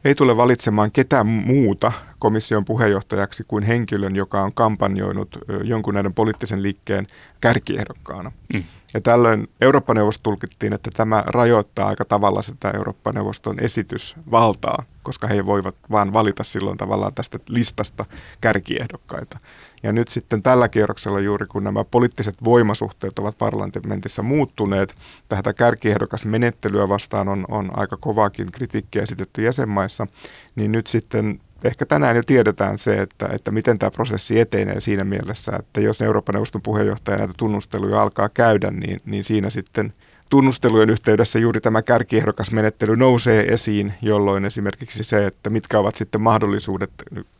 ei 0.05 0.15
tule 0.15 0.37
valitsemaan 0.37 0.91
ketään 0.91 1.27
muuta 1.27 1.91
komission 2.19 2.65
puheenjohtajaksi 2.65 3.43
kuin 3.47 3.63
henkilön, 3.63 4.15
joka 4.15 4.41
on 4.41 4.53
kampanjoinut 4.53 5.37
jonkun 5.63 5.93
näiden 5.93 6.13
poliittisen 6.13 6.63
liikkeen 6.63 7.07
kärkiehdokkaana. 7.41 8.31
Mm. 8.53 8.63
Ja 8.93 9.01
tällöin 9.01 9.47
Eurooppa-neuvosto 9.61 10.23
tulkittiin, 10.23 10.73
että 10.73 10.89
tämä 10.93 11.23
rajoittaa 11.27 11.87
aika 11.87 12.05
tavalla 12.05 12.41
sitä 12.41 12.71
Eurooppa-neuvoston 12.71 13.59
esitysvaltaa, 13.59 14.83
koska 15.03 15.27
he 15.27 15.45
voivat 15.45 15.75
vain 15.91 16.13
valita 16.13 16.43
silloin 16.43 16.77
tavallaan 16.77 17.13
tästä 17.13 17.39
listasta 17.47 18.05
kärkiehdokkaita. 18.41 19.37
Ja 19.83 19.91
nyt 19.91 20.07
sitten 20.07 20.43
tällä 20.43 20.69
kierroksella 20.69 21.19
juuri 21.19 21.45
kun 21.45 21.63
nämä 21.63 21.83
poliittiset 21.83 22.35
voimasuhteet 22.43 23.19
ovat 23.19 23.37
parlamentissa 23.37 24.23
muuttuneet, 24.23 24.95
tätä 25.27 25.53
kärkiehdokasmenettelyä 25.53 26.89
vastaan 26.89 27.27
on, 27.27 27.45
on 27.47 27.79
aika 27.79 27.97
kovaakin 27.97 28.51
kritiikkiä 28.51 29.01
esitetty 29.01 29.41
jäsenmaissa, 29.41 30.07
niin 30.55 30.71
nyt 30.71 30.87
sitten 30.87 31.39
ehkä 31.63 31.85
tänään 31.85 32.15
jo 32.15 32.23
tiedetään 32.25 32.77
se, 32.77 33.01
että, 33.01 33.29
että 33.31 33.51
miten 33.51 33.79
tämä 33.79 33.91
prosessi 33.91 34.39
etenee 34.39 34.79
siinä 34.79 35.03
mielessä, 35.03 35.51
että 35.59 35.81
jos 35.81 36.01
Euroopan 36.01 36.33
neuvoston 36.33 36.61
puheenjohtaja 36.61 37.17
näitä 37.17 37.33
tunnusteluja 37.37 38.01
alkaa 38.01 38.29
käydä, 38.29 38.71
niin, 38.71 38.99
niin 39.05 39.23
siinä 39.23 39.49
sitten 39.49 39.93
tunnustelujen 40.29 40.89
yhteydessä 40.89 41.39
juuri 41.39 41.61
tämä 41.61 41.81
kärkiehdokasmenettely 41.81 42.95
nousee 42.95 43.53
esiin, 43.53 43.93
jolloin 44.01 44.45
esimerkiksi 44.45 45.03
se, 45.03 45.25
että 45.25 45.49
mitkä 45.49 45.79
ovat 45.79 45.95
sitten 45.95 46.21
mahdollisuudet, 46.21 46.91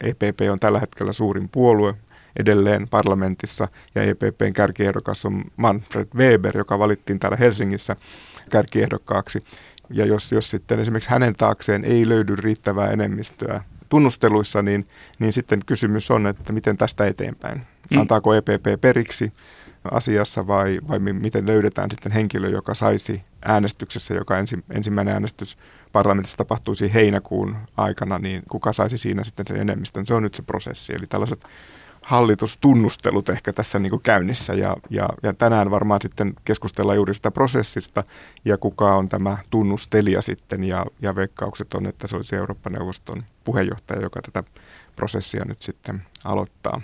EPP 0.02 0.40
on 0.52 0.60
tällä 0.60 0.80
hetkellä 0.80 1.14
suurin 1.14 1.50
puolue, 1.50 1.94
edelleen 2.40 2.88
parlamentissa 2.90 3.68
ja 3.96 4.04
EPPn 4.04 4.54
kärkiehdokas 4.54 5.26
on 5.26 5.44
Manfred 5.58 6.08
Weber, 6.16 6.58
joka 6.58 6.80
valittiin 6.80 7.20
täällä 7.20 7.38
Helsingissä 7.38 7.96
kärkiehdokkaaksi. 8.50 9.44
Ja 9.90 10.06
jos, 10.06 10.32
jos 10.32 10.50
sitten 10.50 10.80
esimerkiksi 10.80 11.10
hänen 11.10 11.36
taakseen 11.36 11.86
ei 11.86 12.10
löydy 12.10 12.36
riittävää 12.36 12.92
enemmistöä 12.92 13.62
tunnusteluissa, 13.94 14.62
niin, 14.62 14.86
niin 15.20 15.34
sitten 15.34 15.62
kysymys 15.66 16.12
on, 16.12 16.28
että 16.28 16.54
miten 16.54 16.78
tästä 16.78 17.08
eteenpäin. 17.08 17.62
Mm. 17.92 18.00
Antaako 18.00 18.34
EPP 18.34 18.82
periksi 18.82 19.34
asiassa 19.92 20.48
vai, 20.48 20.80
vai 20.88 21.00
miten 21.00 21.48
löydetään 21.48 21.92
sitten 21.92 22.12
henkilö, 22.12 22.50
joka 22.50 22.74
saisi 22.74 23.24
äänestyksessä, 23.46 24.14
joka 24.14 24.38
ensi, 24.38 24.64
ensimmäinen 24.76 25.14
äänestys 25.14 25.58
parlamentissa 25.92 26.38
tapahtuisi 26.38 26.94
heinäkuun 26.94 27.56
aikana, 27.78 28.20
niin 28.20 28.44
kuka 28.50 28.74
saisi 28.74 28.98
siinä 28.98 29.24
sitten 29.24 29.48
sen 29.48 29.58
enemmistön. 29.58 30.06
Se 30.06 30.14
on 30.14 30.24
nyt 30.24 30.36
se 30.36 30.42
prosessi. 30.42 30.94
Eli 30.94 31.08
tällaiset 31.08 31.44
hallitustunnustelut 32.04 33.30
ehkä 33.30 33.54
tässä 33.54 33.80
niin 33.80 33.90
kuin 33.90 34.02
käynnissä 34.02 34.54
ja, 34.54 34.78
ja, 34.90 35.10
ja 35.24 35.34
tänään 35.34 35.72
varmaan 35.72 36.02
sitten 36.02 36.34
keskustellaan 36.46 36.96
juuri 36.96 37.14
sitä 37.14 37.32
prosessista 37.32 38.04
ja 38.46 38.58
kuka 38.58 38.96
on 38.96 39.10
tämä 39.10 39.38
tunnustelija 39.50 40.22
sitten 40.22 40.64
ja, 40.64 40.86
ja 41.02 41.16
veikkaukset 41.16 41.74
on, 41.74 41.86
että 41.86 42.08
se 42.08 42.16
olisi 42.16 42.36
Eurooppa-neuvoston 42.36 43.24
puheenjohtaja, 43.44 44.02
joka 44.02 44.22
tätä 44.22 44.44
prosessia 44.96 45.46
nyt 45.46 45.62
sitten 45.62 46.02
aloittaa. 46.26 46.82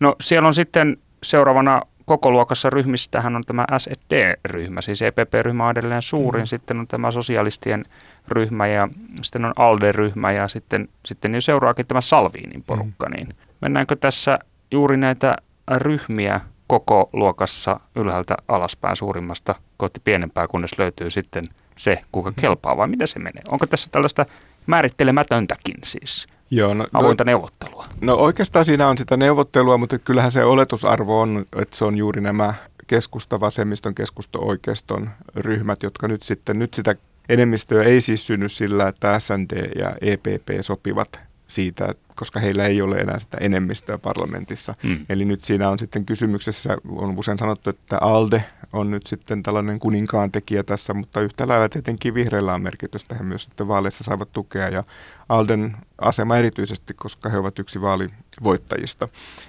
No 0.00 0.16
siellä 0.20 0.46
on 0.46 0.54
sitten 0.54 0.96
seuraavana 1.22 1.82
koko 2.04 2.30
luokassa 2.30 2.70
ryhmistähän 2.70 3.36
on 3.36 3.42
tämä 3.46 3.64
SED-ryhmä, 3.78 4.80
siis 4.80 5.02
EPP-ryhmä 5.02 5.64
on 5.64 5.70
edelleen 5.70 6.02
suurin, 6.02 6.42
mm. 6.42 6.46
sitten 6.46 6.78
on 6.78 6.86
tämä 6.86 7.10
sosialistien 7.10 7.84
ryhmä 8.28 8.66
ja 8.66 8.88
sitten 9.22 9.44
on 9.44 9.52
ALDE-ryhmä 9.56 10.32
ja 10.32 10.48
sitten, 10.48 10.88
sitten 11.06 11.34
jo 11.34 11.40
seuraakin 11.40 11.86
tämä 11.86 12.00
Salviinin 12.00 12.62
porukka, 12.62 13.08
mm. 13.08 13.14
niin 13.14 13.28
mennäänkö 13.60 13.96
tässä 13.96 14.38
juuri 14.70 14.96
näitä 14.96 15.36
ryhmiä 15.76 16.40
koko 16.66 17.10
luokassa 17.12 17.80
ylhäältä 17.96 18.36
alaspäin 18.48 18.96
suurimmasta 18.96 19.54
kohti 19.76 20.00
pienempää, 20.04 20.48
kunnes 20.48 20.78
löytyy 20.78 21.10
sitten 21.10 21.44
se, 21.76 22.02
kuka 22.12 22.32
kelpaa, 22.40 22.76
vai 22.76 22.88
miten 22.88 23.08
se 23.08 23.18
menee? 23.18 23.42
Onko 23.48 23.66
tässä 23.66 23.88
tällaista 23.92 24.26
määrittelemätöntäkin 24.66 25.74
siis? 25.84 26.26
Joo, 26.50 26.74
no, 26.74 26.86
avointa 26.92 27.24
no, 27.24 27.26
neuvottelua? 27.26 27.86
No 28.00 28.14
oikeastaan 28.14 28.64
siinä 28.64 28.88
on 28.88 28.98
sitä 28.98 29.16
neuvottelua, 29.16 29.78
mutta 29.78 29.98
kyllähän 29.98 30.32
se 30.32 30.44
oletusarvo 30.44 31.20
on, 31.20 31.46
että 31.56 31.76
se 31.76 31.84
on 31.84 31.96
juuri 31.96 32.20
nämä 32.20 32.54
keskusta, 32.86 33.40
vasemmiston, 33.40 33.94
keskusto-oikeiston 33.94 35.10
ryhmät, 35.36 35.82
jotka 35.82 36.08
nyt 36.08 36.22
sitten, 36.22 36.58
nyt 36.58 36.74
sitä 36.74 36.94
enemmistöä 37.28 37.82
ei 37.82 38.00
siis 38.00 38.26
synny 38.26 38.48
sillä, 38.48 38.88
että 38.88 39.18
SND 39.18 39.78
ja 39.78 39.94
EPP 40.00 40.48
sopivat 40.60 41.29
siitä, 41.50 41.94
koska 42.14 42.40
heillä 42.40 42.66
ei 42.66 42.82
ole 42.82 42.96
enää 42.96 43.18
sitä 43.18 43.36
enemmistöä 43.40 43.98
parlamentissa. 43.98 44.74
Mm. 44.82 45.06
Eli 45.08 45.24
nyt 45.24 45.44
siinä 45.44 45.68
on 45.68 45.78
sitten 45.78 46.06
kysymyksessä, 46.06 46.76
on 46.88 47.18
usein 47.18 47.38
sanottu, 47.38 47.70
että 47.70 47.98
ALDE 48.00 48.44
on 48.72 48.90
nyt 48.90 49.06
sitten 49.06 49.42
tällainen 49.42 49.78
kuninkaan 49.78 50.32
tekijä 50.32 50.62
tässä, 50.62 50.94
mutta 50.94 51.20
yhtä 51.20 51.48
lailla 51.48 51.68
tietenkin 51.68 52.14
vihreillä 52.14 52.54
on 52.54 52.62
merkitystä. 52.62 53.14
He 53.14 53.22
myös 53.22 53.44
sitten 53.44 53.68
vaaleissa 53.68 54.04
saivat 54.04 54.32
tukea 54.32 54.68
ja 54.68 54.84
ALDEn 55.28 55.76
asema 55.98 56.36
erityisesti, 56.36 56.94
koska 56.94 57.28
he 57.28 57.38
ovat 57.38 57.58
yksi 57.58 57.80
vaalivoittajista. 57.80 59.08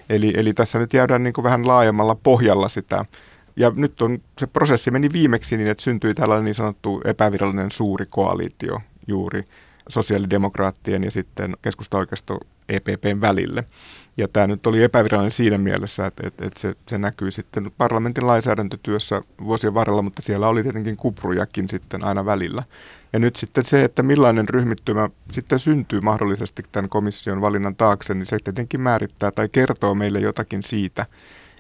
Eli, 0.10 0.34
eli 0.38 0.54
tässä 0.54 0.80
nyt 0.80 0.94
jäädään 0.94 1.24
niin 1.24 1.34
kuin 1.34 1.44
vähän 1.44 1.68
laajemmalla 1.68 2.16
pohjalla 2.16 2.70
sitä 2.70 3.06
ja 3.56 3.72
nyt 3.76 4.02
on, 4.02 4.20
se 4.40 4.48
prosessi 4.48 4.92
meni 4.92 5.14
viimeksi 5.14 5.58
niin, 5.58 5.70
että 5.70 5.84
syntyi 5.84 6.14
tällainen 6.14 6.46
niin 6.46 6.56
sanottu 6.56 7.02
epävirallinen 7.06 7.72
suuri 7.72 8.06
koalitio 8.06 8.82
juuri 9.08 9.46
sosiaalidemokraattien 9.92 11.04
ja 11.04 11.12
sitten 11.12 11.58
keskusta-oikeisto 11.62 12.40
EPPn 12.70 13.22
välille. 13.22 13.64
Ja 14.18 14.28
tämä 14.28 14.48
nyt 14.48 14.68
oli 14.68 14.84
epävirallinen 14.84 15.32
siinä 15.32 15.58
mielessä, 15.58 16.06
että, 16.06 16.28
että, 16.28 16.46
että 16.46 16.60
se, 16.60 16.76
se 16.88 16.98
näkyy 16.98 17.32
sitten 17.32 17.72
parlamentin 17.78 18.28
lainsäädäntötyössä 18.28 19.22
vuosien 19.44 19.74
varrella, 19.74 20.02
mutta 20.02 20.22
siellä 20.22 20.48
oli 20.48 20.64
tietenkin 20.64 20.98
kuprujakin 20.98 21.70
sitten 21.70 22.04
aina 22.04 22.26
välillä. 22.26 22.64
Ja 23.14 23.20
nyt 23.20 23.36
sitten 23.36 23.66
se, 23.66 23.84
että 23.84 24.04
millainen 24.04 24.50
ryhmittymä 24.50 25.10
sitten 25.32 25.60
syntyy 25.60 26.02
mahdollisesti 26.02 26.64
tämän 26.72 26.90
komission 26.90 27.42
valinnan 27.42 27.76
taakse, 27.76 28.14
niin 28.14 28.26
se 28.26 28.38
tietenkin 28.44 28.82
määrittää 28.82 29.32
tai 29.32 29.50
kertoo 29.50 29.96
meille 29.96 30.20
jotakin 30.20 30.64
siitä, 30.64 31.06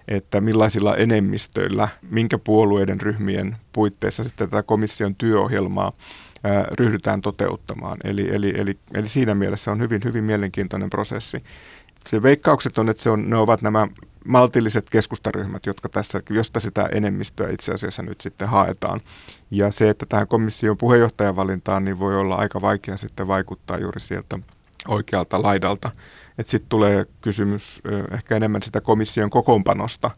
että 0.08 0.42
millaisilla 0.42 0.96
enemmistöillä, 0.96 1.88
minkä 2.10 2.38
puolueiden 2.38 3.02
ryhmien 3.02 3.56
puitteissa 3.74 4.24
sitten 4.24 4.50
tätä 4.50 4.64
komission 4.64 5.16
työohjelmaa 5.16 5.92
ryhdytään 6.80 7.22
toteuttamaan. 7.22 7.98
Eli, 8.04 8.30
eli, 8.36 8.54
eli, 8.58 8.80
eli 8.94 9.10
siinä 9.10 9.36
mielessä 9.36 9.72
on 9.72 9.80
hyvin, 9.80 10.02
hyvin 10.04 10.24
mielenkiintoinen 10.24 10.90
prosessi. 10.90 11.44
Se 12.10 12.24
veikkaukset 12.24 12.78
on, 12.78 12.90
että 12.90 13.04
se 13.04 13.10
on, 13.10 13.30
ne 13.30 13.38
ovat 13.38 13.62
nämä 13.62 13.88
maltilliset 14.26 14.90
keskustaryhmät, 14.90 15.66
jotka 15.66 15.90
tässä, 15.90 16.22
josta 16.30 16.60
sitä 16.60 16.90
enemmistöä 16.92 17.50
itse 17.50 17.72
asiassa 17.72 18.04
nyt 18.04 18.22
sitten 18.22 18.48
haetaan. 18.48 19.00
Ja 19.52 19.72
se, 19.72 19.90
että 19.90 20.06
tähän 20.06 20.28
komission 20.28 20.78
puheenjohtajan 20.78 21.36
valintaan, 21.36 21.86
niin 21.86 22.00
voi 22.00 22.16
olla 22.16 22.36
aika 22.36 22.62
vaikea 22.62 22.98
sitten 22.98 23.28
vaikuttaa 23.28 23.78
juuri 23.78 24.00
sieltä 24.00 24.40
oikealta 24.88 25.42
laidalta. 25.42 25.92
Sitten 26.46 26.70
tulee 26.70 27.06
kysymys 27.22 27.82
ehkä 28.12 28.36
enemmän 28.36 28.62
sitä 28.62 28.82
komission 28.82 29.30
kokoonpanosta, 29.30 30.12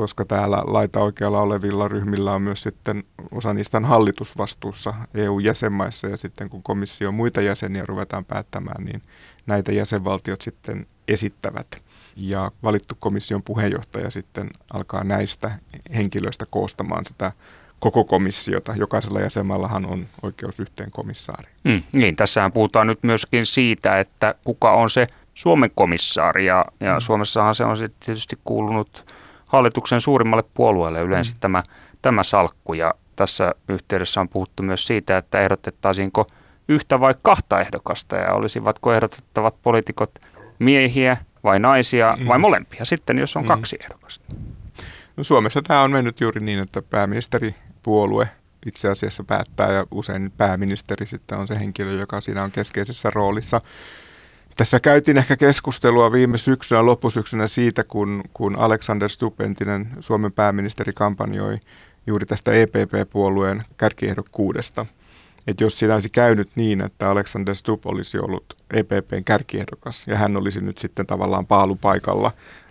koska 0.00 0.24
täällä 0.24 0.62
laita 0.66 1.00
oikealla 1.00 1.40
olevilla 1.40 1.88
ryhmillä 1.88 2.32
on 2.32 2.42
myös 2.42 2.62
sitten 2.62 3.04
osa 3.30 3.54
niistä 3.54 3.76
on 3.76 3.84
hallitusvastuussa 3.84 4.94
EU-jäsenmaissa 5.14 6.08
ja 6.08 6.16
sitten 6.16 6.50
kun 6.50 6.62
komissio 6.62 7.12
muita 7.12 7.40
jäseniä 7.40 7.84
ruvetaan 7.86 8.24
päättämään, 8.24 8.84
niin 8.84 9.02
näitä 9.46 9.72
jäsenvaltiot 9.72 10.40
sitten 10.40 10.86
esittävät. 11.08 11.66
Ja 12.16 12.50
valittu 12.62 12.94
komission 13.00 13.42
puheenjohtaja 13.42 14.10
sitten 14.10 14.50
alkaa 14.72 15.04
näistä 15.04 15.50
henkilöistä 15.96 16.46
koostamaan 16.50 17.04
sitä 17.04 17.32
koko 17.80 18.04
komissiota. 18.04 18.74
Jokaisella 18.76 19.20
jäsenmaallahan 19.20 19.86
on 19.86 20.06
oikeus 20.22 20.60
yhteen 20.60 20.90
komissaariin. 20.90 21.54
Mm, 21.64 21.82
niin, 21.92 22.16
tässähän 22.16 22.52
puhutaan 22.52 22.86
nyt 22.86 22.98
myöskin 23.02 23.46
siitä, 23.46 24.00
että 24.00 24.34
kuka 24.44 24.72
on 24.72 24.90
se 24.90 25.06
Suomen 25.34 25.70
komissaari. 25.74 26.46
Ja, 26.46 26.64
ja 26.80 26.94
mm. 26.94 27.00
Suomessahan 27.00 27.54
se 27.54 27.64
on 27.64 27.76
sitten 27.76 28.06
tietysti 28.06 28.38
kuulunut 28.44 29.14
hallituksen 29.50 30.00
suurimmalle 30.00 30.44
puolueelle 30.54 31.00
yleensä 31.00 31.32
mm. 31.32 31.40
tämä, 31.40 31.62
tämä 32.02 32.22
salkku. 32.22 32.74
Ja 32.74 32.94
tässä 33.16 33.54
yhteydessä 33.68 34.20
on 34.20 34.28
puhuttu 34.28 34.62
myös 34.62 34.86
siitä, 34.86 35.16
että 35.16 35.40
ehdotettaisiinko 35.40 36.26
yhtä 36.68 37.00
vai 37.00 37.14
kahta 37.22 37.60
ehdokasta 37.60 38.16
ja 38.16 38.34
olisivatko 38.34 38.92
ehdotettavat 38.92 39.54
poliitikot 39.62 40.10
miehiä 40.58 41.16
vai 41.44 41.58
naisia 41.58 42.18
vai 42.28 42.38
mm. 42.38 42.40
molempia 42.40 42.84
sitten, 42.84 43.18
jos 43.18 43.36
on 43.36 43.42
mm. 43.42 43.48
kaksi 43.48 43.78
ehdokasta. 43.80 44.24
No 45.16 45.24
Suomessa 45.24 45.62
tämä 45.62 45.82
on 45.82 45.90
mennyt 45.90 46.20
juuri 46.20 46.40
niin, 46.40 46.58
että 46.58 46.82
pääministeripuolue 46.82 48.28
itse 48.66 48.88
asiassa 48.88 49.24
päättää 49.24 49.72
ja 49.72 49.86
usein 49.90 50.32
pääministeri 50.36 51.06
sitten 51.06 51.38
on 51.38 51.48
se 51.48 51.58
henkilö, 51.58 51.92
joka 51.92 52.20
siinä 52.20 52.42
on 52.42 52.50
keskeisessä 52.50 53.10
roolissa. 53.14 53.60
Tässä 54.60 54.80
käytiin 54.80 55.16
ehkä 55.16 55.36
keskustelua 55.36 56.12
viime 56.12 56.38
syksynä, 56.38 56.86
loppusyksynä 56.86 57.46
siitä, 57.46 57.84
kun, 57.84 58.22
kun 58.34 58.56
Alexander 58.56 59.08
Stubb, 59.08 59.40
entinen 59.40 59.88
Suomen 60.00 60.32
pääministeri, 60.32 60.92
kampanjoi 60.92 61.58
juuri 62.06 62.26
tästä 62.26 62.52
EPP-puolueen 62.52 63.62
kärkiehdokkuudesta. 63.76 64.86
Että 65.46 65.64
jos 65.64 65.78
siinä 65.78 65.94
olisi 65.94 66.10
käynyt 66.10 66.48
niin, 66.54 66.84
että 66.84 67.10
Alexander 67.10 67.54
Stubb 67.54 67.86
olisi 67.86 68.18
ollut 68.18 68.56
EPPn 68.72 69.24
kärkiehdokas 69.24 70.06
ja 70.06 70.16
hän 70.16 70.36
olisi 70.36 70.60
nyt 70.60 70.78
sitten 70.78 71.06
tavallaan 71.06 71.46
paalupaikalla 71.46 72.30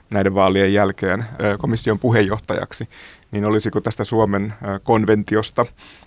näiden 0.09 0.35
vaalien 0.35 0.73
jälkeen 0.73 1.25
komission 1.59 1.99
puheenjohtajaksi, 1.99 2.89
niin 3.31 3.45
olisiko 3.45 3.81
tästä 3.81 4.03
Suomen 4.03 4.53
konventiosta 4.83 5.65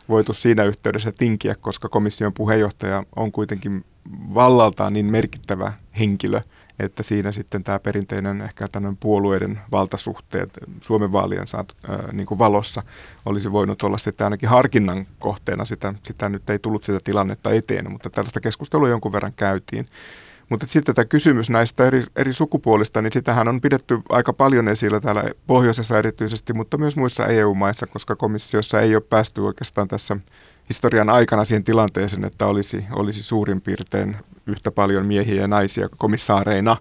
voitu 0.09 0.33
siinä 0.33 0.65
yhteydessä 0.65 1.13
tinkiä, 1.13 1.55
koska 1.55 1.89
komission 1.89 2.33
puheenjohtaja 2.33 3.05
on 3.17 3.33
kuitenkin 3.33 3.85
vallaltaan 4.35 4.93
niin 4.93 5.13
merkittävä 5.13 5.73
henkilö, 5.99 6.41
että 6.79 7.03
siinä 7.03 7.33
sitten 7.33 7.65
tämä 7.65 7.79
perinteinen 7.79 8.41
ehkä 8.41 8.69
tämmöinen 8.69 8.97
puolueiden 8.97 9.61
valtasuhteet 9.73 10.59
Suomen 10.81 11.13
vaalien 11.13 11.47
saatu, 11.47 11.75
ää, 11.89 12.09
niin 12.13 12.27
kuin 12.27 12.39
valossa 12.39 12.83
olisi 13.27 13.53
voinut 13.53 13.83
olla 13.83 13.99
sitten 13.99 14.25
ainakin 14.25 14.49
harkinnan 14.49 15.07
kohteena. 15.19 15.65
Sitä, 15.65 15.95
sitä 16.03 16.29
nyt 16.29 16.51
ei 16.51 16.59
tullut 16.59 16.85
sitä 16.85 16.99
tilannetta 17.05 17.53
eteen, 17.53 17.93
mutta 17.93 18.11
tällaista 18.11 18.41
keskustelua 18.41 18.89
jonkun 18.89 19.13
verran 19.13 19.33
käytiin. 19.33 19.85
Mutta 20.53 20.67
sitten 20.67 20.95
tämä 20.95 21.05
kysymys 21.05 21.51
näistä 21.51 21.87
eri, 21.87 22.05
eri 22.17 22.33
sukupuolista, 22.33 23.03
niin 23.03 23.13
sitähän 23.13 23.49
on 23.49 23.61
pidetty 23.61 24.01
aika 24.09 24.33
paljon 24.33 24.69
esillä 24.69 25.01
täällä 25.01 25.25
pohjoisessa 25.47 25.99
erityisesti, 25.99 26.53
mutta 26.53 26.79
myös 26.79 26.97
muissa 26.97 27.27
EU-maissa, 27.27 27.87
koska 27.87 28.17
komissiossa 28.17 28.81
ei 28.81 28.97
ole 28.97 29.03
päästy 29.09 29.41
oikeastaan 29.41 29.89
tässä 29.89 30.17
historian 30.69 31.11
aikana 31.11 31.45
siihen 31.45 31.65
tilanteeseen, 31.65 32.25
että 32.25 32.47
olisi, 32.47 32.85
olisi 32.93 33.23
suurin 33.23 33.61
piirtein 33.61 34.17
yhtä 34.47 34.71
paljon 34.71 35.07
miehiä 35.07 35.41
ja 35.41 35.49
naisia 35.49 35.89
komissaareina. 35.99 36.77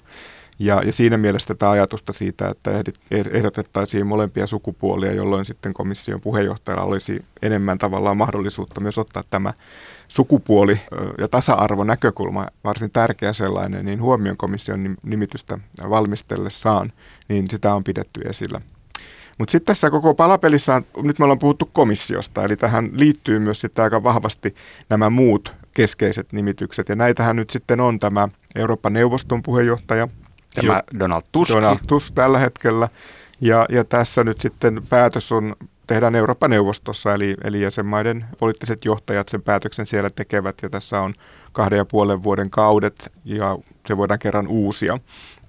Ja, 0.62 0.82
ja 0.86 0.92
siinä 0.92 1.18
mielessä 1.18 1.48
tätä 1.48 1.70
ajatusta 1.70 2.14
siitä, 2.14 2.48
että 2.48 2.72
ehdotettaisiin 3.12 4.08
molempia 4.08 4.48
sukupuolia, 4.48 5.14
jolloin 5.14 5.46
sitten 5.46 5.74
komission 5.74 6.22
puheenjohtajalla 6.22 6.84
olisi 6.84 7.26
enemmän 7.42 7.78
tavallaan 7.78 8.18
mahdollisuutta 8.18 8.82
myös 8.82 8.98
ottaa 8.98 9.24
tämä 9.30 9.54
sukupuoli- 10.08 10.80
ja 11.18 11.28
tasa-arvo 11.28 11.84
näkökulma, 11.84 12.48
varsin 12.64 12.92
tärkeä 12.92 13.34
sellainen, 13.34 13.86
niin 13.86 14.02
huomion 14.02 14.38
komission 14.38 14.98
nimitystä 15.04 15.60
valmistellessaan, 15.90 16.92
niin 17.30 17.46
sitä 17.50 17.74
on 17.74 17.84
pidetty 17.84 18.22
esillä. 18.22 18.62
Mutta 19.38 19.52
sitten 19.52 19.66
tässä 19.66 19.90
koko 19.90 20.14
palapelissä, 20.14 20.82
nyt 21.04 21.20
me 21.20 21.26
ollaan 21.26 21.40
puhuttu 21.40 21.70
komissiosta, 21.74 22.44
eli 22.44 22.58
tähän 22.58 22.90
liittyy 22.94 23.40
myös 23.40 23.62
sitten 23.62 23.84
aika 23.84 24.04
vahvasti 24.04 24.54
nämä 24.90 25.10
muut 25.10 25.54
keskeiset 25.74 26.34
nimitykset. 26.34 26.90
Ja 26.90 26.96
näitähän 26.96 27.36
nyt 27.36 27.50
sitten 27.50 27.80
on 27.80 28.00
tämä 28.00 28.30
Euroopan 28.56 28.94
neuvoston 28.94 29.44
puheenjohtaja. 29.44 30.08
Tämä 30.54 30.74
jo, 30.74 31.00
Donald 31.00 31.22
Tusk. 31.32 31.56
Donald 31.56 31.78
Tusk 31.88 32.14
tällä 32.16 32.40
hetkellä. 32.40 32.88
Ja, 33.42 33.66
ja 33.70 33.84
tässä 33.84 34.24
nyt 34.24 34.42
sitten 34.42 34.82
päätös 34.90 35.32
on 35.32 35.56
tehdään 35.88 36.16
Euroopan 36.16 36.50
neuvostossa, 36.50 37.14
eli, 37.14 37.36
eli 37.44 37.62
jäsenmaiden 37.62 38.26
poliittiset 38.40 38.86
johtajat 38.86 39.30
sen 39.30 39.42
päätöksen 39.42 39.86
siellä 39.86 40.10
tekevät, 40.10 40.56
ja 40.62 40.70
tässä 40.70 41.02
on 41.02 41.14
kahden 41.52 41.78
ja 41.78 41.86
puolen 41.86 42.24
vuoden 42.24 42.50
kaudet, 42.50 43.12
ja 43.26 43.58
se 43.88 43.98
voidaan 43.98 44.20
kerran 44.20 44.48
uusia. 44.48 45.00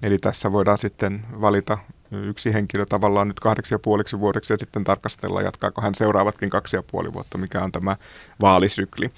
Eli 0.03 0.17
tässä 0.17 0.51
voidaan 0.51 0.77
sitten 0.77 1.25
valita 1.41 1.77
yksi 2.11 2.53
henkilö 2.53 2.85
tavallaan 2.85 3.27
nyt 3.27 3.39
kahdeksi 3.39 3.73
ja 3.73 3.79
puoliksi 3.79 4.19
vuodeksi 4.19 4.53
ja 4.53 4.57
sitten 4.57 4.83
tarkastella, 4.83 5.41
jatkaako 5.41 5.81
hän 5.81 5.95
seuraavatkin 5.95 6.49
kaksi 6.49 6.75
ja 6.75 6.83
puoli 6.91 7.13
vuotta, 7.13 7.37
mikä 7.37 7.61
on 7.61 7.71
tämä 7.71 7.95
vaalisykli. 8.41 9.11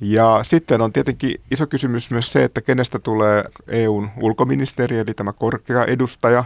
Ja 0.00 0.40
sitten 0.42 0.80
on 0.80 0.92
tietenkin 0.92 1.34
iso 1.50 1.66
kysymys 1.66 2.10
myös 2.10 2.32
se, 2.32 2.44
että 2.44 2.60
kenestä 2.60 2.98
tulee 2.98 3.44
EUn 3.68 4.10
ulkoministeri, 4.20 4.98
eli 4.98 5.14
tämä 5.14 5.32
korkea 5.32 5.84
edustaja, 5.84 6.44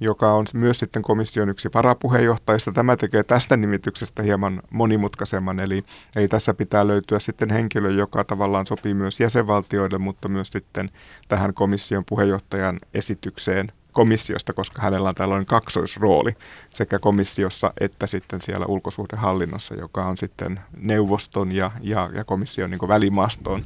joka 0.00 0.32
on 0.32 0.46
myös 0.54 0.78
sitten 0.78 1.02
komission 1.02 1.48
yksi 1.48 1.68
varapuheenjohtajista. 1.74 2.72
Tämä 2.72 2.96
tekee 2.96 3.22
tästä 3.22 3.56
nimityksestä 3.56 4.22
hieman 4.22 4.62
monimutkaisemman, 4.70 5.60
eli, 5.60 5.84
eli 6.16 6.28
tässä 6.28 6.54
pitää 6.54 6.86
löytyä 6.86 7.18
sitten 7.18 7.50
henkilö, 7.50 7.90
joka 7.90 8.24
tavallaan 8.24 8.66
sopii 8.66 8.94
myös 8.94 9.20
jäsenvaltioille, 9.20 9.98
mutta 9.98 10.28
myös 10.28 10.48
sitten 10.48 10.90
tähän 11.28 11.54
komission 11.54 12.04
puheenjohtajan 12.08 12.78
esitykseen 12.94 13.68
komissiosta, 13.92 14.52
koska 14.52 14.82
hänellä 14.82 15.08
on 15.08 15.14
tällainen 15.14 15.46
kaksoisrooli 15.46 16.34
sekä 16.70 16.98
komissiossa 16.98 17.72
että 17.80 18.06
sitten 18.06 18.40
siellä 18.40 18.66
ulkosuhdehallinnossa, 18.66 19.74
joka 19.74 20.06
on 20.06 20.16
sitten 20.16 20.60
neuvoston 20.76 21.52
ja, 21.52 21.70
ja, 21.80 22.10
ja 22.14 22.24
komission 22.24 22.70
niin 22.70 22.88
välimaastoon 22.88 23.62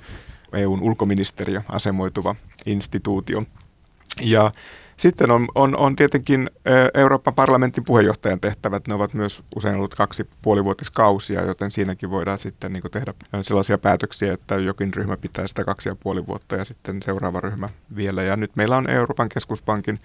EUn 0.53 0.83
ulkoministeriö 0.83 1.63
asemoituva 1.69 2.35
instituutio. 2.67 3.45
Ja 4.23 4.53
sitten 4.97 5.31
on, 5.31 5.49
on, 5.55 5.77
on 5.77 5.97
tietenkin 5.97 6.51
Euroopan 6.95 7.35
parlamentin 7.35 7.85
puheenjohtajan 7.85 8.41
tehtävät. 8.41 8.89
Ne 8.89 8.95
ovat 8.95 9.15
myös 9.15 9.43
usein 9.57 9.77
ollut 9.77 9.95
kaksi 9.95 10.29
puolivuotiskausia, 10.43 11.43
joten 11.43 11.71
siinäkin 11.71 12.11
voidaan 12.11 12.39
sitten 12.39 12.73
niin 12.73 12.83
tehdä 12.91 13.15
sellaisia 13.43 13.79
päätöksiä, 13.79 14.33
että 14.33 14.55
jokin 14.55 14.95
ryhmä 14.95 15.17
pitää 15.17 15.47
sitä 15.47 15.65
kaksi 15.65 15.89
ja 15.89 15.95
puoli 15.95 16.27
vuotta 16.27 16.57
ja 16.57 16.65
sitten 16.65 17.03
seuraava 17.03 17.41
ryhmä 17.41 17.69
vielä. 17.97 18.23
Ja 18.23 18.37
nyt 18.37 18.57
meillä 18.57 18.77
on 18.77 18.91
Euroopan 18.91 19.29
keskuspankin 19.29 19.99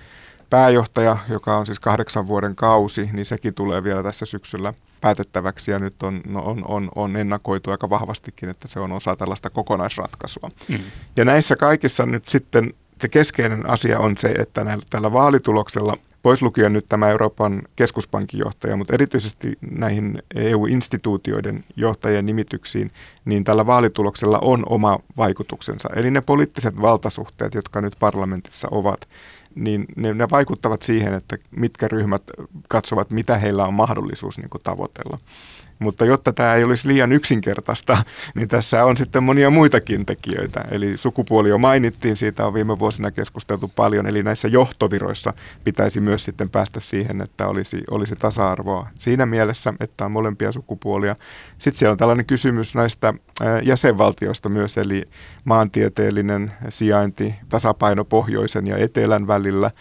pääjohtaja, 0.49 1.17
joka 1.29 1.57
on 1.57 1.65
siis 1.65 1.79
kahdeksan 1.79 2.27
vuoden 2.27 2.55
kausi, 2.55 3.09
niin 3.13 3.25
sekin 3.25 3.53
tulee 3.53 3.83
vielä 3.83 4.03
tässä 4.03 4.25
syksyllä 4.25 4.73
päätettäväksi 5.01 5.71
ja 5.71 5.79
nyt 5.79 6.03
on, 6.03 6.21
no 6.27 6.41
on, 6.41 6.65
on, 6.67 6.91
on 6.95 7.15
ennakoitu 7.15 7.71
aika 7.71 7.89
vahvastikin, 7.89 8.49
että 8.49 8.67
se 8.67 8.79
on 8.79 8.91
osa 8.91 9.15
tällaista 9.15 9.49
kokonaisratkaisua. 9.49 10.49
Mm. 10.67 10.79
Ja 11.17 11.25
näissä 11.25 11.55
kaikissa 11.55 12.05
nyt 12.05 12.29
sitten 12.29 12.73
se 13.01 13.07
keskeinen 13.07 13.69
asia 13.69 13.99
on 13.99 14.17
se, 14.17 14.27
että 14.27 14.63
näillä, 14.63 14.83
tällä 14.89 15.13
vaalituloksella, 15.13 15.97
pois 16.21 16.41
lukien 16.41 16.73
nyt 16.73 16.85
tämä 16.89 17.09
Euroopan 17.09 17.61
keskuspankin 17.75 18.39
johtaja, 18.39 18.77
mutta 18.77 18.93
erityisesti 18.93 19.57
näihin 19.71 20.23
EU-instituutioiden 20.35 21.63
johtajien 21.75 22.25
nimityksiin, 22.25 22.91
niin 23.25 23.43
tällä 23.43 23.65
vaalituloksella 23.65 24.39
on 24.41 24.63
oma 24.69 24.99
vaikutuksensa. 25.17 25.89
Eli 25.95 26.11
ne 26.11 26.21
poliittiset 26.21 26.81
valtasuhteet, 26.81 27.53
jotka 27.53 27.81
nyt 27.81 27.95
parlamentissa 27.99 28.67
ovat, 28.71 29.07
niin 29.55 29.85
ne, 29.95 30.13
ne 30.13 30.27
vaikuttavat 30.31 30.81
siihen, 30.81 31.13
että 31.13 31.37
mitkä 31.51 31.87
ryhmät 31.87 32.23
katsovat, 32.69 33.09
mitä 33.09 33.37
heillä 33.37 33.65
on 33.65 33.73
mahdollisuus 33.73 34.37
niin 34.37 34.49
kuin 34.49 34.61
tavoitella. 34.63 35.17
Mutta 35.81 36.05
jotta 36.05 36.33
tämä 36.33 36.53
ei 36.53 36.63
olisi 36.63 36.87
liian 36.87 37.11
yksinkertaista, 37.11 37.97
niin 38.35 38.47
tässä 38.47 38.85
on 38.85 38.97
sitten 38.97 39.23
monia 39.23 39.49
muitakin 39.49 40.05
tekijöitä. 40.05 40.65
Eli 40.71 40.97
sukupuoli 40.97 41.49
jo 41.49 41.57
mainittiin, 41.57 42.15
siitä 42.15 42.45
on 42.45 42.53
viime 42.53 42.79
vuosina 42.79 43.11
keskusteltu 43.11 43.71
paljon. 43.75 44.07
Eli 44.07 44.23
näissä 44.23 44.47
johtoviroissa 44.47 45.33
pitäisi 45.63 46.01
myös 46.01 46.25
sitten 46.25 46.49
päästä 46.49 46.79
siihen, 46.79 47.21
että 47.21 47.47
olisi, 47.47 47.83
olisi 47.91 48.15
tasa-arvoa 48.15 48.87
siinä 48.97 49.25
mielessä, 49.25 49.73
että 49.79 50.05
on 50.05 50.11
molempia 50.11 50.51
sukupuolia. 50.51 51.15
Sitten 51.57 51.79
siellä 51.79 51.91
on 51.91 51.97
tällainen 51.97 52.25
kysymys 52.25 52.75
näistä 52.75 53.13
jäsenvaltioista 53.63 54.49
myös, 54.49 54.77
eli 54.77 55.03
maantieteellinen 55.43 56.51
sijainti, 56.69 57.35
tasapaino 57.49 58.05
pohjoisen 58.05 58.67
ja 58.67 58.77
etelän 58.77 59.27
välillä 59.27 59.71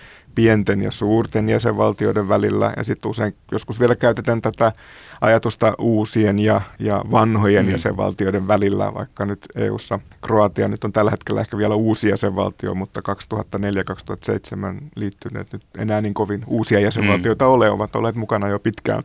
pienten 0.41 0.83
ja 0.83 0.91
suurten 0.91 1.49
jäsenvaltioiden 1.49 2.29
välillä 2.29 2.73
ja 2.77 2.85
sitten 2.85 3.11
usein 3.11 3.35
joskus 3.53 3.81
vielä 3.81 3.97
käytetään 3.97 4.43
tätä 4.43 4.73
ajatusta 5.21 5.75
uusien 5.79 6.39
ja, 6.39 6.61
ja 6.79 7.05
vanhojen 7.11 7.67
mm. 7.67 7.73
jäsenvaltioiden 7.73 8.49
välillä, 8.49 8.95
vaikka 8.95 9.27
nyt 9.27 9.47
EU-ssa 9.55 10.01
Kroatia 10.27 10.69
nyt 10.69 10.85
on 10.85 10.93
tällä 10.93 11.11
hetkellä 11.11 11.41
ehkä 11.41 11.57
vielä 11.57 11.75
uusi 11.75 12.09
jäsenvaltio, 12.09 12.75
mutta 12.75 13.01
2004-2007 13.01 14.85
liittyneet 14.97 15.53
nyt 15.53 15.63
enää 15.79 16.01
niin 16.01 16.15
kovin 16.15 16.43
uusia 16.47 16.81
jäsenvaltioita 16.81 17.45
mm. 17.45 17.51
ole, 17.51 17.71
ovat 17.71 17.97
olleet 17.97 18.17
mukana 18.17 18.49
jo 18.49 18.59
pitkään. 18.59 19.03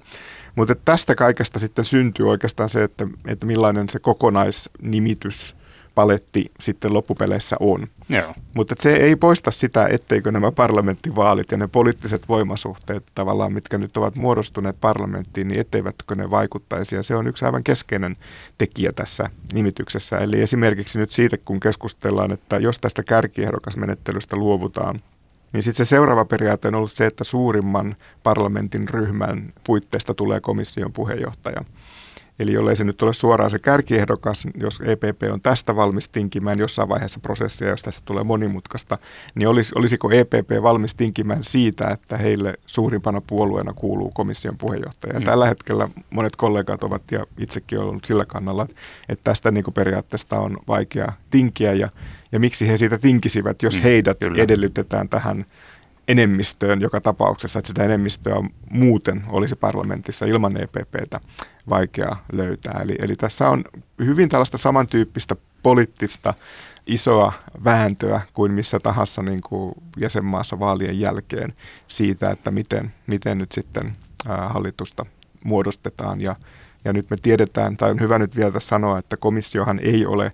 Mutta 0.56 0.76
tästä 0.76 1.16
kaikesta 1.16 1.60
sitten 1.60 1.86
syntyy 1.86 2.30
oikeastaan 2.30 2.70
se, 2.70 2.84
että, 2.84 3.08
että 3.28 3.46
millainen 3.46 3.90
se 3.90 4.00
kokonaisnimitys 4.00 5.56
paletti 5.96 6.52
sitten 6.60 6.94
loppupeleissä 6.94 7.56
on. 7.60 7.88
Joo. 8.10 8.34
Mutta 8.56 8.76
se 8.80 8.96
ei 8.96 9.16
poista 9.16 9.52
sitä, 9.52 9.88
etteikö 9.88 10.32
nämä 10.32 10.52
parlamenttivaalit 10.52 11.52
ja 11.52 11.58
ne 11.58 11.68
poliittiset 11.68 12.30
voimasuhteet 12.30 13.04
tavallaan, 13.16 13.54
mitkä 13.54 13.78
nyt 13.78 13.98
ovat 13.98 14.16
muodostuneet 14.16 14.82
parlamenttiin, 14.82 15.48
niin 15.48 15.60
etteivätkö 15.60 16.16
ne 16.16 16.30
vaikuttaisi. 16.30 16.96
Ja 16.96 17.04
se 17.04 17.16
on 17.16 17.28
yksi 17.28 17.46
aivan 17.46 17.64
keskeinen 17.64 18.16
tekijä 18.58 18.92
tässä 18.92 19.30
nimityksessä. 19.54 20.18
Eli 20.18 20.42
esimerkiksi 20.42 21.00
nyt 21.00 21.12
siitä, 21.12 21.38
kun 21.46 21.60
keskustellaan, 21.60 22.32
että 22.32 22.58
jos 22.58 22.80
tästä 22.80 23.04
kärkiehdokasmenettelystä 23.04 24.36
luovutaan, 24.36 25.02
niin 25.54 25.64
sitten 25.64 25.86
se 25.86 25.90
seuraava 25.90 26.26
periaate 26.26 26.68
on 26.68 26.76
ollut 26.76 26.92
se, 26.92 27.06
että 27.06 27.24
suurimman 27.24 27.96
parlamentin 28.24 28.90
ryhmän 28.90 29.54
puitteista 29.64 30.14
tulee 30.14 30.42
komission 30.42 30.94
puheenjohtaja. 30.94 31.66
Eli 32.40 32.54
jollei 32.54 32.76
se 32.76 32.84
nyt 32.84 33.02
ole 33.02 33.14
suoraan 33.14 33.50
se 33.50 33.60
kärkiehdokas, 33.60 34.48
jos 34.58 34.82
EPP 34.86 35.24
on 35.32 35.42
tästä 35.42 35.76
valmis 35.76 36.10
tinkimään 36.10 36.60
jossain 36.60 36.90
vaiheessa 36.90 37.20
prosessia, 37.20 37.70
jos 37.70 37.82
tästä 37.82 38.02
tulee 38.06 38.24
monimutkaista, 38.24 38.98
niin 39.36 39.48
olis, 39.48 39.74
olisiko 39.74 40.12
EPP 40.12 40.64
valmis 40.64 40.96
tinkimään 40.96 41.44
siitä, 41.44 41.88
että 41.88 42.18
heille 42.18 42.54
suurimpana 42.66 43.22
puolueena 43.22 43.74
kuuluu 43.74 44.12
komission 44.12 44.58
puheenjohtaja. 44.58 45.20
Mm. 45.20 45.26
Tällä 45.26 45.48
hetkellä 45.48 45.90
monet 46.10 46.36
kollegat 46.36 46.84
ovat 46.84 47.12
ja 47.12 47.26
itsekin 47.38 47.80
ollut 47.80 48.06
sillä 48.06 48.26
kannalla, 48.26 48.68
että 49.10 49.24
tästä 49.24 49.52
niin 49.52 49.64
kuin 49.64 49.74
periaatteesta 49.74 50.40
on 50.40 50.58
vaikea 50.68 51.14
tinkiä 51.30 51.74
ja, 51.74 51.90
ja 52.32 52.40
miksi 52.40 52.68
he 52.68 52.78
siitä 52.78 52.98
tinkisivät, 52.98 53.62
jos 53.62 53.78
mm, 53.78 53.84
heidät 53.84 54.20
kyllä. 54.20 54.44
edellytetään 54.44 55.10
tähän 55.10 55.46
enemmistöön 56.08 56.82
joka 56.82 57.02
tapauksessa, 57.02 57.60
että 57.60 57.68
sitä 57.68 57.84
enemmistöä 57.84 58.36
muuten 58.70 59.24
olisi 59.30 59.56
parlamentissa 59.56 60.26
ilman 60.26 60.58
EPPtä 60.62 61.20
vaikea 61.70 62.16
löytää. 62.32 62.80
Eli, 62.84 62.96
eli 63.00 63.16
tässä 63.16 63.50
on 63.50 63.64
hyvin 64.00 64.30
tällaista 64.30 64.58
samantyyppistä 64.58 65.36
poliittista 65.64 66.34
isoa 66.88 67.34
vääntöä 67.64 68.22
kuin 68.34 68.52
missä 68.52 68.80
tahansa 68.80 69.24
niin 69.24 69.42
kuin 69.42 69.74
jäsenmaassa 69.98 70.60
vaalien 70.60 71.00
jälkeen 71.00 71.54
siitä, 71.88 72.32
että 72.32 72.52
miten, 72.52 72.94
miten 73.08 73.38
nyt 73.38 73.52
sitten 73.52 73.96
hallitusta 74.28 75.06
muodostetaan. 75.44 76.22
Ja, 76.22 76.36
ja 76.86 76.94
nyt 76.94 77.10
me 77.10 77.18
tiedetään, 77.22 77.78
tai 77.78 77.92
on 77.92 78.00
hyvä 78.00 78.20
nyt 78.20 78.36
vielä 78.36 78.60
sanoa, 78.60 79.00
että 79.00 79.18
komissiohan 79.18 79.80
ei 79.80 80.06
ole 80.06 80.32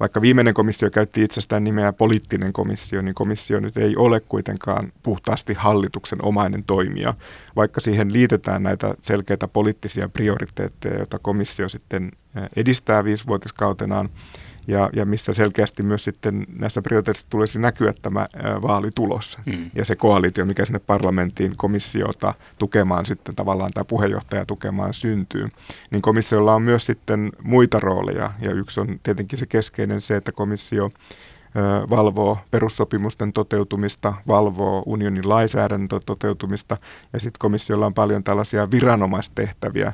vaikka 0.00 0.20
viimeinen 0.20 0.54
komissio 0.54 0.90
käytti 0.90 1.22
itsestään 1.22 1.64
nimeä 1.64 1.92
poliittinen 1.92 2.52
komissio, 2.52 3.02
niin 3.02 3.14
komissio 3.14 3.60
nyt 3.60 3.76
ei 3.76 3.96
ole 3.96 4.20
kuitenkaan 4.20 4.92
puhtaasti 5.02 5.54
hallituksen 5.54 6.24
omainen 6.24 6.64
toimija, 6.64 7.14
vaikka 7.56 7.80
siihen 7.80 8.12
liitetään 8.12 8.62
näitä 8.62 8.94
selkeitä 9.02 9.48
poliittisia 9.48 10.08
prioriteetteja, 10.08 10.96
joita 10.96 11.18
komissio 11.18 11.68
sitten 11.68 12.12
edistää 12.56 13.04
viisivuotiskautenaan 13.04 14.08
ja, 14.66 14.90
ja 14.92 15.06
missä 15.06 15.32
selkeästi 15.32 15.82
myös 15.82 16.04
sitten 16.04 16.46
näissä 16.58 16.82
prioriteetissa 16.82 17.30
tulisi 17.30 17.58
näkyä 17.60 17.92
tämä 18.02 18.26
vaalitulos 18.62 19.38
mm. 19.46 19.70
ja 19.74 19.84
se 19.84 19.96
koalitio, 19.96 20.46
mikä 20.46 20.64
sinne 20.64 20.78
parlamenttiin 20.78 21.56
komissiota 21.56 22.34
tukemaan 22.58 23.06
sitten 23.06 23.36
tavallaan 23.36 23.70
tämä 23.74 23.84
puheenjohtaja 23.84 24.46
tukemaan 24.46 24.94
syntyy. 24.94 25.46
Niin 25.90 26.02
komissiolla 26.02 26.54
on 26.54 26.62
myös 26.62 26.86
sitten 26.86 27.32
muita 27.42 27.80
rooleja 27.80 28.30
ja 28.40 28.52
yksi 28.52 28.80
on 28.80 29.00
tietenkin 29.02 29.38
se 29.38 29.46
keskeinen 29.46 30.00
se, 30.00 30.16
että 30.16 30.32
komissio 30.32 30.90
valvoo 31.90 32.38
perussopimusten 32.50 33.32
toteutumista, 33.32 34.14
valvoo 34.28 34.82
unionin 34.86 35.28
lainsäädännön 35.28 35.88
toteutumista 36.06 36.76
ja 37.12 37.20
sitten 37.20 37.38
komissiolla 37.38 37.86
on 37.86 37.94
paljon 37.94 38.24
tällaisia 38.24 38.70
viranomaistehtäviä, 38.70 39.92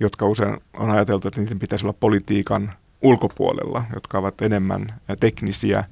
jotka 0.00 0.26
usein 0.26 0.60
on 0.76 0.90
ajateltu, 0.90 1.28
että 1.28 1.40
niiden 1.40 1.58
pitäisi 1.58 1.86
olla 1.86 1.96
politiikan 2.00 2.72
ulkopuolella, 3.02 3.84
jotka 3.94 4.18
ovat 4.18 4.42
enemmän 4.42 4.94
teknisiä, 5.20 5.84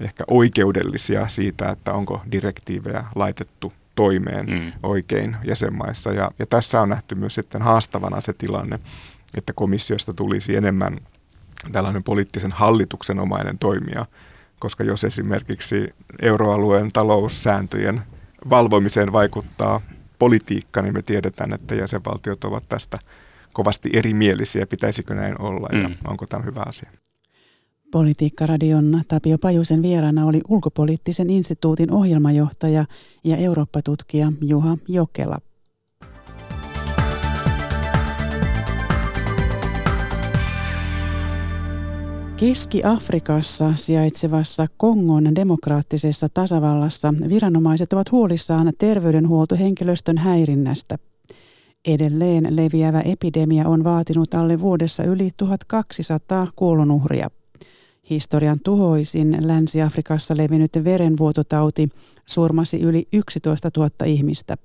ehkä 0.00 0.24
oikeudellisia 0.28 1.28
siitä, 1.28 1.68
että 1.68 1.92
onko 1.92 2.22
direktiivejä 2.32 3.04
laitettu 3.14 3.72
toimeen 3.94 4.46
mm. 4.46 4.72
oikein 4.82 5.36
jäsenmaissa. 5.44 6.12
Ja, 6.12 6.30
ja 6.38 6.46
tässä 6.46 6.80
on 6.80 6.88
nähty 6.88 7.14
myös 7.14 7.34
sitten 7.34 7.62
haastavana 7.62 8.20
se 8.20 8.32
tilanne, 8.32 8.78
että 9.36 9.52
komissiosta 9.52 10.14
tulisi 10.14 10.56
enemmän 10.56 10.98
tällainen 11.72 12.02
poliittisen 12.02 12.52
hallituksen 12.52 13.18
omainen 13.18 13.58
toimija, 13.58 14.06
koska 14.58 14.84
jos 14.84 15.04
esimerkiksi 15.04 15.94
euroalueen 16.22 16.92
taloussääntöjen 16.92 18.00
valvomiseen 18.50 19.12
vaikuttaa 19.12 19.80
politiikka, 20.18 20.82
niin 20.82 20.94
me 20.94 21.02
tiedetään, 21.02 21.52
että 21.52 21.74
jäsenvaltiot 21.74 22.44
ovat 22.44 22.64
tästä 22.68 22.98
kovasti 23.54 23.90
erimielisiä, 23.92 24.66
pitäisikö 24.66 25.14
näin 25.14 25.40
olla 25.40 25.68
ja 25.72 25.88
mm. 25.88 25.94
onko 26.04 26.26
tämä 26.26 26.42
hyvä 26.42 26.62
asia. 26.66 26.90
Politiikkaradion 27.90 29.02
Tapio 29.08 29.38
Pajusen 29.38 29.82
vieraana 29.82 30.26
oli 30.26 30.40
ulkopoliittisen 30.48 31.30
instituutin 31.30 31.92
ohjelmajohtaja 31.92 32.84
ja 33.24 33.36
Eurooppa-tutkija 33.36 34.32
Juha 34.40 34.78
Jokela. 34.88 35.38
Keski-Afrikassa 42.36 43.72
sijaitsevassa 43.74 44.66
Kongon 44.76 45.34
demokraattisessa 45.34 46.28
tasavallassa 46.28 47.14
viranomaiset 47.28 47.92
ovat 47.92 48.12
huolissaan 48.12 48.72
terveydenhuoltohenkilöstön 48.78 50.18
häirinnästä– 50.18 50.98
Edelleen 51.86 52.56
leviävä 52.56 53.00
epidemia 53.00 53.68
on 53.68 53.84
vaatinut 53.84 54.34
alle 54.34 54.60
vuodessa 54.60 55.04
yli 55.04 55.30
1200 55.36 56.48
kuolonuhria. 56.56 57.30
Historian 58.10 58.60
tuhoisin 58.64 59.36
Länsi-Afrikassa 59.40 60.36
levinnyt 60.36 60.70
verenvuototauti 60.84 61.88
surmasi 62.26 62.80
yli 62.80 63.08
11 63.12 63.70
000 63.76 63.90
ihmistä. 64.04 64.56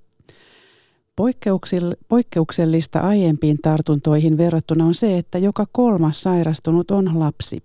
Poikkeuksellista 2.09 2.99
aiempiin 2.99 3.57
tartuntoihin 3.61 4.37
verrattuna 4.37 4.85
on 4.85 4.93
se, 4.93 5.17
että 5.17 5.37
joka 5.37 5.65
kolmas 5.71 6.23
sairastunut 6.23 6.91
on 6.91 7.19
lapsi. 7.19 7.63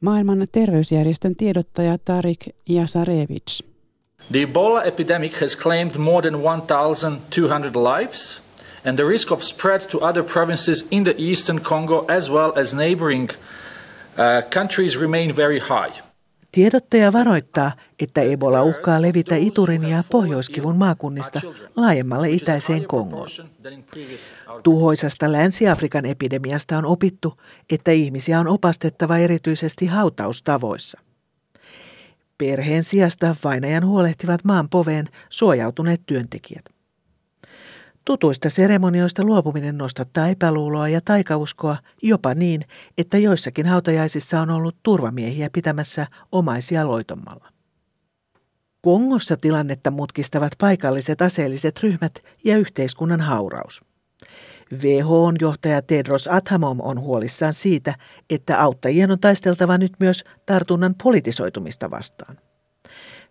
Maailman 0.00 0.46
terveysjärjestön 0.52 1.36
tiedottaja 1.36 1.98
Tarik 1.98 2.46
Jasarevich. 2.68 3.64
The 4.32 4.42
Ebola 4.42 4.82
epidemic 4.82 5.40
has 5.40 5.56
claimed 5.56 5.96
more 5.96 6.30
than 6.30 6.42
1,200 6.42 7.72
lives– 7.74 8.43
and 8.84 8.96
the 8.96 9.04
risk 9.04 9.32
of 9.32 9.42
spread 9.42 9.80
to 9.90 9.98
other 9.98 10.24
provinces 10.24 10.86
in 10.90 11.04
the 11.04 11.14
eastern 11.18 11.60
Congo 11.60 12.04
as 12.08 12.30
well 12.30 12.52
as 12.56 12.74
neighboring 12.74 13.30
uh, 13.30 14.42
countries 14.50 15.00
remain 15.00 15.36
very 15.36 15.58
high. 15.58 16.04
Tiedottaja 16.52 17.12
varoittaa, 17.12 17.72
että 18.00 18.20
Ebola 18.20 18.62
uhkaa 18.62 19.02
levitä 19.02 19.36
Iturin 19.36 19.88
ja 19.88 20.04
Pohjoiskivun 20.10 20.76
maakunnista 20.76 21.40
laajemmalle 21.76 22.30
itäiseen 22.30 22.86
Kongoon. 22.86 23.28
Tuhoisasta 24.62 25.32
Länsi-Afrikan 25.32 26.06
epidemiasta 26.06 26.78
on 26.78 26.84
opittu, 26.84 27.40
että 27.70 27.90
ihmisiä 27.90 28.40
on 28.40 28.48
opastettava 28.48 29.18
erityisesti 29.18 29.86
hautaustavoissa. 29.86 31.00
Perheen 32.38 32.84
sijasta 32.84 33.36
vainajan 33.44 33.86
huolehtivat 33.86 34.44
maan 34.44 34.68
poveen 34.68 35.08
suojautuneet 35.28 36.00
työntekijät. 36.06 36.73
Tutuista 38.04 38.50
seremonioista 38.50 39.24
luopuminen 39.24 39.78
nostattaa 39.78 40.28
epäluuloa 40.28 40.88
ja 40.88 41.00
taikauskoa 41.00 41.76
jopa 42.02 42.34
niin, 42.34 42.60
että 42.98 43.18
joissakin 43.18 43.66
hautajaisissa 43.66 44.40
on 44.40 44.50
ollut 44.50 44.76
turvamiehiä 44.82 45.50
pitämässä 45.50 46.06
omaisia 46.32 46.88
loitommalla. 46.88 47.48
Kongossa 48.80 49.36
tilannetta 49.36 49.90
mutkistavat 49.90 50.52
paikalliset 50.60 51.22
aseelliset 51.22 51.82
ryhmät 51.82 52.12
ja 52.44 52.56
yhteiskunnan 52.56 53.20
hauraus. 53.20 53.82
WHOn 54.72 55.36
johtaja 55.40 55.82
Tedros 55.82 56.28
Adhanom 56.28 56.80
on 56.80 57.00
huolissaan 57.00 57.54
siitä, 57.54 57.94
että 58.30 58.62
auttajien 58.62 59.10
on 59.10 59.20
taisteltava 59.20 59.78
nyt 59.78 59.92
myös 60.00 60.24
tartunnan 60.46 60.94
politisoitumista 61.02 61.90
vastaan. 61.90 62.38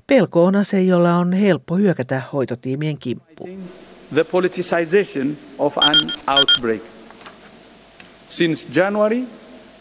Pelko 0.07 0.45
on 0.45 0.55
ase, 0.55 0.81
jolla 0.81 1.15
on 1.15 1.33
helppo 1.33 1.75
hyökätä 1.75 2.21
hoitotiimien 2.33 2.97
kimppuun 2.97 3.59
the 4.13 4.23
politicization 4.23 5.35
of 5.59 5.77
an 5.77 6.11
outbreak. 6.27 6.81
Since 8.27 8.65
January, 8.75 9.23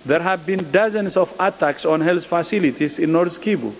there 0.06 0.22
have 0.22 0.46
been 0.46 0.72
dozens 0.72 1.16
of 1.16 1.34
attacks 1.38 1.86
on 1.86 2.02
health 2.02 2.26
facilities 2.26 2.98
in 2.98 3.12
North 3.12 3.40
Kivu. 3.40 3.74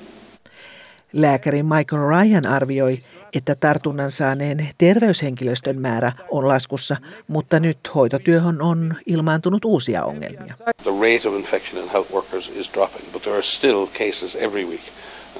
Lääkäri 1.13 1.63
Michael 1.63 2.03
Ryan 2.03 2.47
arvioi, 2.47 2.99
että 3.35 3.55
tartunnan 3.55 4.11
saaneen 4.11 4.69
terveyshenkilöstön 4.79 5.81
määrä 5.81 6.13
on 6.31 6.49
laskussa, 6.49 6.97
mutta 7.29 7.61
nyt 7.61 7.79
hoitotyöhön 7.95 8.63
on 8.63 8.95
ilmaantunut 9.07 9.65
uusia 9.65 10.05
ongelmia. 10.05 10.55
The 10.83 10.91
rate 10.91 11.29
of 11.29 11.35
infection 11.35 11.83
in 11.85 11.91
health 11.91 12.13
workers 12.13 12.53
is 12.55 12.71
dropping, 12.75 13.13
but 13.13 13.23
there 13.23 13.35
are 13.35 13.43
still 13.43 13.87
cases 13.87 14.37
every 14.37 14.65
week, 14.65 14.83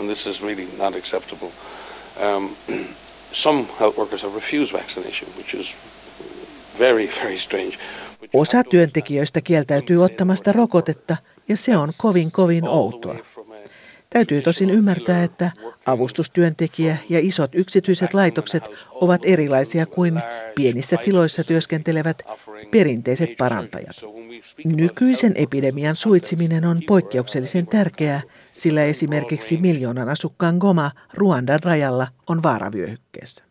and 0.01 0.09
this 0.09 0.27
is 0.27 0.43
really 0.43 0.69
not 0.79 0.97
acceptable. 0.97 1.49
Um, 2.21 2.51
some 3.33 3.65
health 3.81 3.99
workers 3.99 4.23
have 4.23 4.35
refused 4.35 4.73
vaccination, 4.73 5.29
which 5.37 5.55
is 5.55 5.75
very, 6.79 7.09
very 7.23 7.39
strange. 7.39 7.79
Osa 8.35 8.65
työntekijöistä 8.65 9.41
kieltäytyy 9.41 10.05
ottamasta 10.05 10.53
rokotetta, 10.53 11.17
ja 11.49 11.57
se 11.57 11.77
on 11.77 11.93
kovin 11.97 12.33
kovin 12.33 12.69
outoa. 12.69 13.15
Täytyy 14.13 14.43
tosin 14.43 14.71
ymmärtää, 14.71 15.23
että 15.25 15.51
avustustyöntekijä 15.87 16.97
ja 17.09 17.19
isot 17.19 17.55
yksityiset 17.55 18.15
laitokset 18.15 18.65
ovat 18.91 19.21
erilaisia 19.25 19.87
kuin 19.87 20.21
pienissä 20.55 20.97
tiloissa 20.97 21.45
työskentelevät 21.45 22.23
perinteiset 22.71 23.31
parantajat. 23.39 23.97
Nykyisen 24.65 25.33
epidemian 25.37 25.97
suitsiminen 25.97 26.65
on 26.65 26.81
poikkeuksellisen 26.87 27.67
tärkeää, 27.67 28.23
sillä 28.51 28.85
esimerkiksi 28.85 29.57
miljoonan 29.57 30.09
asukkaan 30.09 30.57
Goma 30.57 30.91
Ruandan 31.15 31.61
rajalla 31.63 32.07
on 32.29 32.43
vaaravyöhykkeessä. 32.43 33.45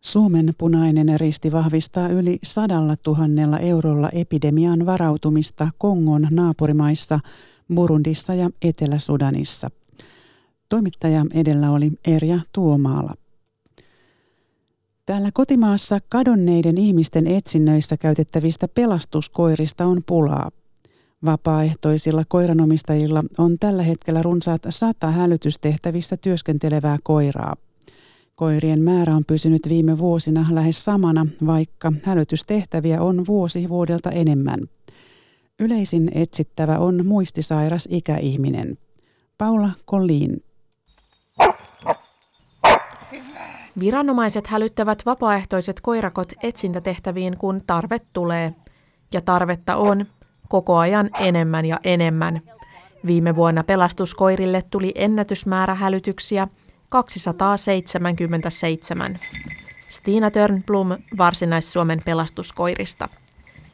Suomen 0.00 0.54
punainen 0.58 1.20
risti 1.20 1.52
vahvistaa 1.52 2.08
yli 2.08 2.38
sadalla 2.42 2.96
tuhannella 2.96 3.58
eurolla 3.58 4.10
epidemian 4.12 4.86
varautumista 4.86 5.68
Kongon 5.78 6.28
naapurimaissa, 6.30 7.20
Burundissa 7.74 8.34
ja 8.34 8.50
Etelä-Sudanissa. 8.62 9.68
Toimittaja 10.68 11.26
edellä 11.34 11.70
oli 11.70 11.90
Erja 12.04 12.40
Tuomaala. 12.52 13.14
Täällä 15.06 15.30
kotimaassa 15.34 15.98
kadonneiden 16.08 16.78
ihmisten 16.78 17.26
etsinnöissä 17.26 17.96
käytettävistä 17.96 18.68
pelastuskoirista 18.68 19.86
on 19.86 20.02
pulaa. 20.06 20.50
Vapaaehtoisilla 21.24 22.24
koiranomistajilla 22.28 23.24
on 23.38 23.56
tällä 23.60 23.82
hetkellä 23.82 24.22
runsaat 24.22 24.62
sata 24.68 25.10
hälytystehtävissä 25.10 26.16
työskentelevää 26.16 26.98
koiraa. 27.02 27.56
Koirien 28.34 28.80
määrä 28.80 29.16
on 29.16 29.24
pysynyt 29.26 29.62
viime 29.68 29.98
vuosina 29.98 30.46
lähes 30.50 30.84
samana, 30.84 31.26
vaikka 31.46 31.92
hälytystehtäviä 32.04 33.02
on 33.02 33.26
vuosi 33.26 33.68
vuodelta 33.68 34.10
enemmän. 34.10 34.60
Yleisin 35.60 36.10
etsittävä 36.14 36.78
on 36.78 37.06
muistisairas 37.06 37.88
ikäihminen. 37.90 38.78
Paula 39.38 39.70
Collin. 39.86 40.44
Viranomaiset 43.80 44.46
hälyttävät 44.46 45.06
vapaaehtoiset 45.06 45.80
koirakot 45.80 46.32
etsintätehtäviin, 46.42 47.36
kun 47.36 47.60
tarve 47.66 48.00
tulee. 48.12 48.54
Ja 49.12 49.20
tarvetta 49.20 49.76
on 49.76 50.06
koko 50.48 50.76
ajan 50.76 51.10
enemmän 51.20 51.66
ja 51.66 51.80
enemmän. 51.84 52.40
Viime 53.06 53.36
vuonna 53.36 53.64
pelastuskoirille 53.64 54.62
tuli 54.70 54.92
ennätysmäärä 54.94 55.74
hälytyksiä 55.74 56.48
277. 56.88 59.18
Stina 59.88 60.30
Törnblom 60.30 60.88
Varsinais-Suomen 61.18 62.02
pelastuskoirista. 62.04 63.08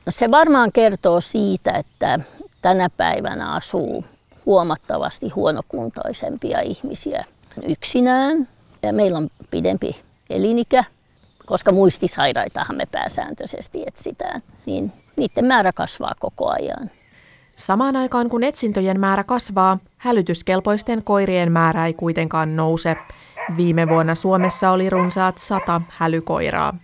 No 0.07 0.13
se 0.13 0.31
varmaan 0.31 0.73
kertoo 0.73 1.21
siitä, 1.21 1.73
että 1.73 2.21
tänä 2.63 2.91
päivänä 2.97 3.53
asuu 3.53 4.05
huomattavasti 4.47 5.29
huonokuntoisempia 5.29 6.61
ihmisiä 6.61 7.25
yksinään. 7.69 8.49
Ja 8.83 8.93
meillä 8.93 9.19
on 9.19 9.29
pidempi 9.51 9.97
elinikä, 10.31 10.85
koska 11.47 11.73
muistisairaitahan 11.73 12.77
me 12.77 12.87
pääsääntöisesti 12.87 13.85
etsitään, 13.87 14.43
niin 14.67 14.93
niiden 15.17 15.45
määrä 15.45 15.73
kasvaa 15.73 16.13
koko 16.19 16.51
ajan. 16.51 16.91
Samaan 17.57 17.97
aikaan 17.97 18.29
kun 18.29 18.45
etsintöjen 18.45 19.01
määrä 19.01 19.25
kasvaa, 19.25 19.79
hälytyskelpoisten 19.97 21.05
koirien 21.05 21.53
määrä 21.53 21.87
ei 21.87 21.95
kuitenkaan 21.95 22.57
nouse. 22.57 22.97
Viime 23.57 23.89
vuonna 23.89 24.15
Suomessa 24.15 24.71
oli 24.71 24.91
runsaat 24.91 25.39
sata 25.39 25.81
hälykoiraa. 25.89 26.77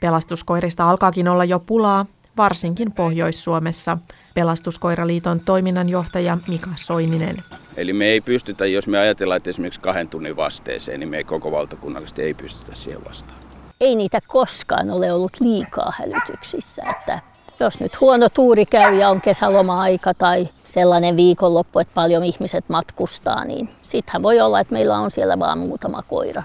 Pelastuskoirista 0.00 0.90
alkaakin 0.90 1.28
olla 1.28 1.44
jo 1.44 1.60
pulaa, 1.60 2.06
varsinkin 2.36 2.92
Pohjois-Suomessa. 2.92 3.98
Pelastuskoiraliiton 4.34 5.40
toiminnanjohtaja 5.40 6.38
Mika 6.48 6.70
Soininen. 6.76 7.36
Eli 7.76 7.92
me 7.92 8.04
ei 8.04 8.20
pystytä, 8.20 8.66
jos 8.66 8.86
me 8.86 8.98
ajatellaan, 8.98 9.36
että 9.36 9.50
esimerkiksi 9.50 9.80
kahden 9.80 10.08
tunnin 10.08 10.36
vasteeseen, 10.36 11.00
niin 11.00 11.08
me 11.08 11.16
ei 11.16 11.24
koko 11.24 11.52
valtakunnallisesti 11.52 12.22
ei 12.22 12.34
pystytä 12.34 12.74
siihen 12.74 13.04
vastaan. 13.04 13.40
Ei 13.80 13.94
niitä 13.96 14.20
koskaan 14.26 14.90
ole 14.90 15.12
ollut 15.12 15.32
liikaa 15.40 15.92
hälytyksissä, 15.98 16.82
että 16.90 17.20
jos 17.60 17.80
nyt 17.80 18.00
huono 18.00 18.28
tuuri 18.28 18.66
käy 18.66 18.94
ja 18.94 19.08
on 19.08 19.20
kesäloma-aika 19.20 20.14
tai 20.14 20.48
sellainen 20.64 21.16
viikonloppu, 21.16 21.78
että 21.78 21.94
paljon 21.94 22.24
ihmiset 22.24 22.64
matkustaa, 22.68 23.44
niin 23.44 23.68
sittenhän 23.82 24.22
voi 24.22 24.40
olla, 24.40 24.60
että 24.60 24.72
meillä 24.72 24.98
on 24.98 25.10
siellä 25.10 25.38
vain 25.38 25.58
muutama 25.58 26.02
koira. 26.02 26.42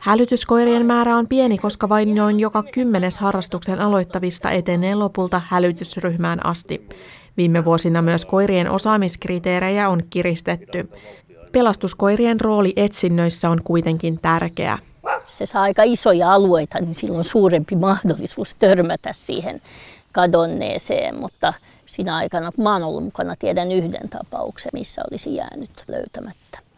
Hälytyskoirien 0.00 0.86
määrä 0.86 1.16
on 1.16 1.26
pieni, 1.28 1.58
koska 1.58 1.88
vain 1.88 2.14
noin 2.14 2.40
joka 2.40 2.62
kymmenes 2.62 3.18
harrastuksen 3.18 3.80
aloittavista 3.80 4.50
etenee 4.50 4.94
lopulta 4.94 5.40
hälytysryhmään 5.48 6.46
asti. 6.46 6.88
Viime 7.36 7.64
vuosina 7.64 8.02
myös 8.02 8.24
koirien 8.24 8.70
osaamiskriteerejä 8.70 9.88
on 9.88 10.02
kiristetty. 10.10 10.90
Pelastuskoirien 11.52 12.40
rooli 12.40 12.72
etsinnöissä 12.76 13.50
on 13.50 13.60
kuitenkin 13.64 14.18
tärkeä. 14.22 14.78
Se 15.26 15.46
saa 15.46 15.62
aika 15.62 15.82
isoja 15.82 16.32
alueita, 16.32 16.78
niin 16.78 16.94
silloin 16.94 17.24
suurempi 17.24 17.76
mahdollisuus 17.76 18.54
törmätä 18.54 19.12
siihen 19.12 19.62
kadonneeseen, 20.12 21.20
mutta 21.20 21.54
siinä 21.86 22.16
aikana, 22.16 22.52
kun 22.52 22.66
oon 22.66 22.82
ollut 22.82 23.04
mukana, 23.04 23.36
tiedän 23.36 23.72
yhden 23.72 24.08
tapauksen, 24.08 24.70
missä 24.72 25.02
olisi 25.10 25.34
jäänyt 25.34 25.84
löytämättä. 25.88 26.69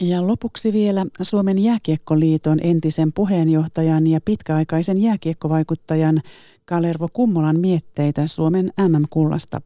Ja 0.00 0.26
lopuksi 0.26 0.72
vielä 0.72 1.06
Suomen 1.22 1.58
jääkiekkoliiton 1.58 2.58
entisen 2.62 3.12
puheenjohtajan 3.12 4.06
ja 4.06 4.20
pitkäaikaisen 4.24 5.02
jääkiekkovaikuttajan 5.02 6.20
Kalervo 6.64 7.06
Kummolan 7.12 7.60
mietteitä 7.60 8.26
Suomen 8.26 8.72
MM-kullasta. 8.88 9.60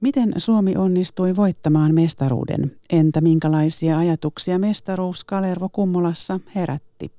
Miten 0.00 0.32
Suomi 0.36 0.76
onnistui 0.76 1.36
voittamaan 1.36 1.94
mestaruuden? 1.94 2.72
Entä 2.90 3.20
minkälaisia 3.20 3.98
ajatuksia 3.98 4.58
mestaruus 4.58 5.24
Kalervo 5.24 5.68
Kummolassa 5.68 6.40
herätti? 6.54 7.10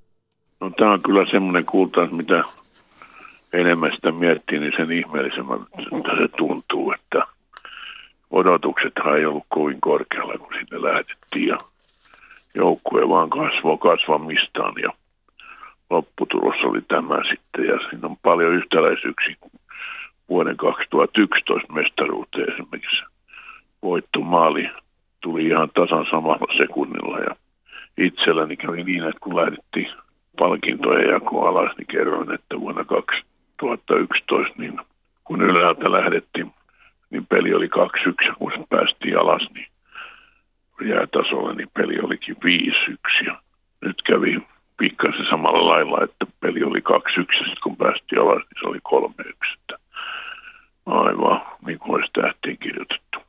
No, 0.60 0.70
tämä 0.70 0.94
on 0.94 1.02
kyllä 1.02 1.26
semmoinen 1.32 1.66
kulta, 1.66 2.06
mitä 2.06 2.44
enemmän 3.54 3.92
sitä 3.96 4.12
miettii, 4.12 4.60
niin 4.60 4.74
sen 4.78 4.92
ihmeellisemmältä 4.92 5.66
se 6.22 6.28
tuntuu, 6.38 6.92
että 6.92 7.26
odotuksethan 8.32 9.18
ei 9.18 9.26
ollut 9.26 9.46
kovin 9.50 9.82
korkealla, 9.82 10.38
kun 10.38 10.54
sinne 10.54 10.82
lähdettiin 10.82 11.48
ja 11.48 11.58
joukkue 12.56 13.10
vaan 13.10 13.30
kasvoi 13.30 13.78
kasvamistaan 13.78 14.74
ja 14.82 14.90
lopputulos 15.90 16.56
oli 16.64 16.82
tämä 16.82 17.22
sitten 17.30 17.66
ja 17.66 17.80
siinä 17.90 18.08
on 18.08 18.18
paljon 18.18 18.54
yhtäläisyyksiä 18.54 19.36
vuoden 20.30 20.58
2011 20.58 21.74
mestaruuteen 21.74 22.54
esimerkiksi. 22.54 23.04
Voittomaali 23.84 24.70
tuli 25.22 25.48
ihan 25.48 25.70
tasan 25.70 26.06
samalla 26.12 26.58
sekunnilla 26.58 27.20
ja 27.20 27.36
itselläni 27.98 28.58
kävi 28.58 28.84
niin, 28.84 29.04
että 29.04 29.20
kun 29.20 29.36
lähdettiin 29.36 29.92
palkintojen 30.40 31.10
jako 31.10 31.48
alas, 31.48 31.78
niin 31.78 31.88
kerroin, 31.88 32.34
että 32.34 32.60
vuonna 32.60 32.86
2011, 32.86 34.54
niin 34.58 34.80
kun 35.24 35.42
ylhäältä 35.42 35.92
lähdettiin, 35.92 36.54
niin 37.10 37.28
peli 37.28 37.54
oli 37.54 37.68
2-1 37.68 38.28
ja 38.28 38.34
kun 38.40 38.52
se 38.52 38.64
päästiin 38.70 39.20
alas, 39.20 39.48
niin 39.54 39.68
jäätasolla, 40.90 41.54
niin 41.54 41.70
peli 41.74 42.00
olikin 42.04 42.36
5-1 42.36 43.26
ja 43.26 43.42
nyt 43.82 44.02
kävi 44.02 44.40
pikkasen 44.78 45.26
samalla 45.30 45.74
lailla, 45.74 46.04
että 46.04 46.26
peli 46.40 46.64
oli 46.64 46.80
2-1 46.80 46.84
ja 47.18 47.26
sitten 47.26 47.64
kun 47.64 47.78
päästiin 47.78 48.22
alas, 48.22 48.44
niin 48.44 48.60
se 48.62 48.68
oli 48.68 49.12
3-1. 49.74 49.78
Aivan, 50.86 51.42
niin 51.66 51.80
kuin 51.80 51.96
olisi 51.96 52.12
tähtiin 52.22 52.58
kirjoitettu. 52.58 53.20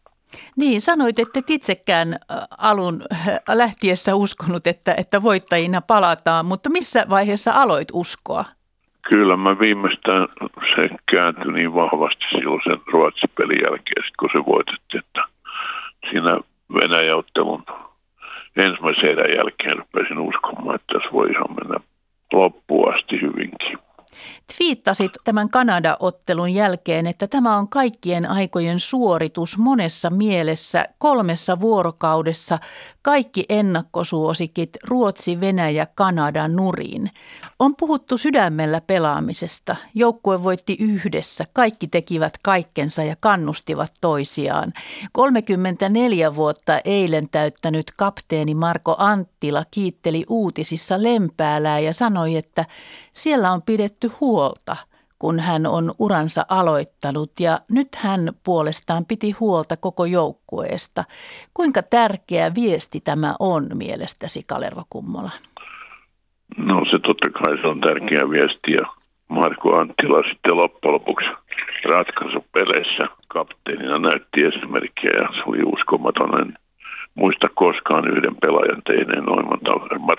Niin, 0.57 0.81
sanoit, 0.81 1.18
että 1.18 1.38
et 1.38 1.51
itsekään 1.51 2.16
alun 2.59 3.03
lähtiessä 3.49 4.14
uskonut, 4.14 4.66
että, 4.66 4.94
että 4.99 5.23
voittajina 5.23 5.81
palataan, 5.81 6.46
mutta 6.46 6.70
missä 6.70 7.07
vaiheessa 7.11 7.53
aloit 7.53 7.88
uskoa? 7.92 8.44
Kyllä 9.11 9.37
mä 9.37 9.59
viimeistään 9.59 10.29
se 10.77 10.88
kääntyi 11.12 11.53
niin 11.53 11.75
vahvasti 11.75 12.25
silloin 12.31 12.61
sen 12.64 12.81
Ruotsin 12.92 13.31
pelin 13.38 13.59
jälkeen, 13.64 14.05
kun 14.18 14.29
se 14.33 14.38
voitettiin, 14.38 15.03
että 15.05 15.23
siinä 16.11 16.38
Venäjä-ottelun 16.75 17.65
ensimmäisen 18.57 19.37
jälkeen 19.37 19.79
rupesin 19.79 20.19
uskomaan, 20.19 20.75
että 20.75 20.95
tässä 20.95 21.13
voi 21.13 21.31
ihan 21.31 21.55
mennä 21.61 21.81
loppuun 22.33 22.95
asti 22.95 23.21
hyvinkin. 23.21 23.60
Twiittasit 24.57 25.13
tämän 25.25 25.49
Kanada-ottelun 25.49 26.55
jälkeen, 26.55 27.07
että 27.07 27.27
tämä 27.27 27.57
on 27.57 27.69
kaikkien 27.69 28.31
aikojen 28.31 28.81
suoritus 28.81 29.59
monessa 29.59 30.11
mielessä 30.11 30.85
kolmessa 30.99 31.61
vuorokaudessa 31.61 32.59
kaikki 33.03 33.45
ennakkosuosikit 33.49 34.71
Ruotsi, 34.89 35.41
Venäjä, 35.41 35.87
Kanada 35.95 36.49
nurin. 36.49 37.11
On 37.59 37.77
puhuttu 37.77 38.19
sydämellä 38.19 38.81
pelaamisesta. 38.81 39.77
Joukkue 39.95 40.45
voitti 40.45 40.77
yhdessä. 40.81 41.45
Kaikki 41.53 41.89
tekivät 41.89 42.35
kaikkensa 42.43 43.05
ja 43.05 43.17
kannustivat 43.21 43.93
toisiaan. 44.01 44.73
34 45.13 46.35
vuotta 46.35 46.81
eilen 46.85 47.29
täyttänyt 47.29 47.93
kapteeni 47.97 48.55
Marko 48.55 48.97
Anttila 48.99 49.65
kiitteli 49.71 50.25
uutisissa 50.29 51.03
Lempäälää 51.03 51.79
ja 51.79 51.93
sanoi, 51.93 52.37
että 52.37 52.65
siellä 53.23 53.53
on 53.53 53.63
pidetty 53.63 54.11
huolta– 54.21 54.77
kun 55.21 55.41
hän 55.41 55.67
on 55.67 55.93
uransa 55.99 56.43
aloittanut 56.49 57.33
ja 57.41 57.59
nyt 57.71 57.89
hän 57.97 58.21
puolestaan 58.45 59.05
piti 59.05 59.31
huolta 59.31 59.77
koko 59.77 60.05
joukkueesta. 60.05 61.05
Kuinka 61.55 61.83
tärkeä 61.83 62.55
viesti 62.55 63.01
tämä 63.01 63.35
on 63.39 63.69
mielestäsi, 63.75 64.43
Kalerva 64.47 64.83
Kummola? 64.91 65.31
No 66.57 66.85
se 66.91 66.99
totta 66.99 67.31
kai 67.31 67.61
se 67.61 67.67
on 67.67 67.81
tärkeä 67.81 68.31
viesti 68.31 68.73
ja 68.73 68.87
Marko 69.29 69.77
Anttila 69.77 70.23
sitten 70.29 70.57
loppujen 70.57 70.95
lopuksi 70.95 71.29
ratkaisupeleissä 71.85 73.05
kapteenina 73.29 73.99
näytti 73.99 74.41
esimerkkiä 74.43 75.11
ja 75.21 75.29
se 75.35 75.43
oli 75.47 75.63
uskomaton. 75.75 76.41
En 76.41 76.55
muista 77.15 77.49
koskaan 77.55 78.09
yhden 78.13 78.37
pelaajan 78.37 78.83
teineen 78.87 79.25
noin 79.25 79.47
monta 79.47 79.71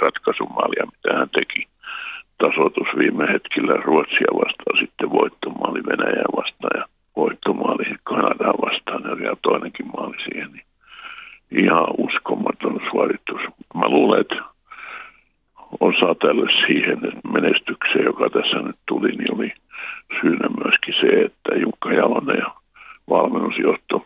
ratkaisumaalia, 0.05 0.85
mitä 0.85 1.17
hän 1.17 1.29
teki 1.29 1.67
tasoitus 2.41 2.87
viime 2.97 3.25
hetkellä 3.33 3.73
Ruotsia 3.73 4.31
vastaan, 4.33 4.79
sitten 4.79 5.11
voittomaali 5.11 5.79
Venäjää 5.89 6.29
vastaan 6.35 6.79
ja 6.79 6.85
voittomaali 7.15 7.85
Kanadaa 8.03 8.53
vastaan 8.65 9.03
ja 9.09 9.17
vielä 9.17 9.35
toinenkin 9.41 9.87
maali 9.95 10.17
siihen. 10.23 10.51
Niin 10.53 10.65
ihan 11.51 11.87
uskomaton 11.97 12.81
suoritus. 12.91 13.41
Mä 13.75 13.87
luulen, 13.89 14.21
että 14.21 14.35
osa 15.79 16.15
tälle 16.15 16.47
siihen 16.67 16.97
että 17.07 17.27
menestykseen, 17.33 18.05
joka 18.05 18.29
tässä 18.29 18.57
nyt 18.57 18.75
tuli, 18.87 19.11
niin 19.11 19.35
oli 19.35 19.53
syynä 20.21 20.47
myöskin 20.63 20.93
se, 21.01 21.07
että 21.07 21.55
Jukka 21.55 21.93
Jalonen 21.93 22.37
ja 22.37 22.51
valmennusjohto 23.09 24.05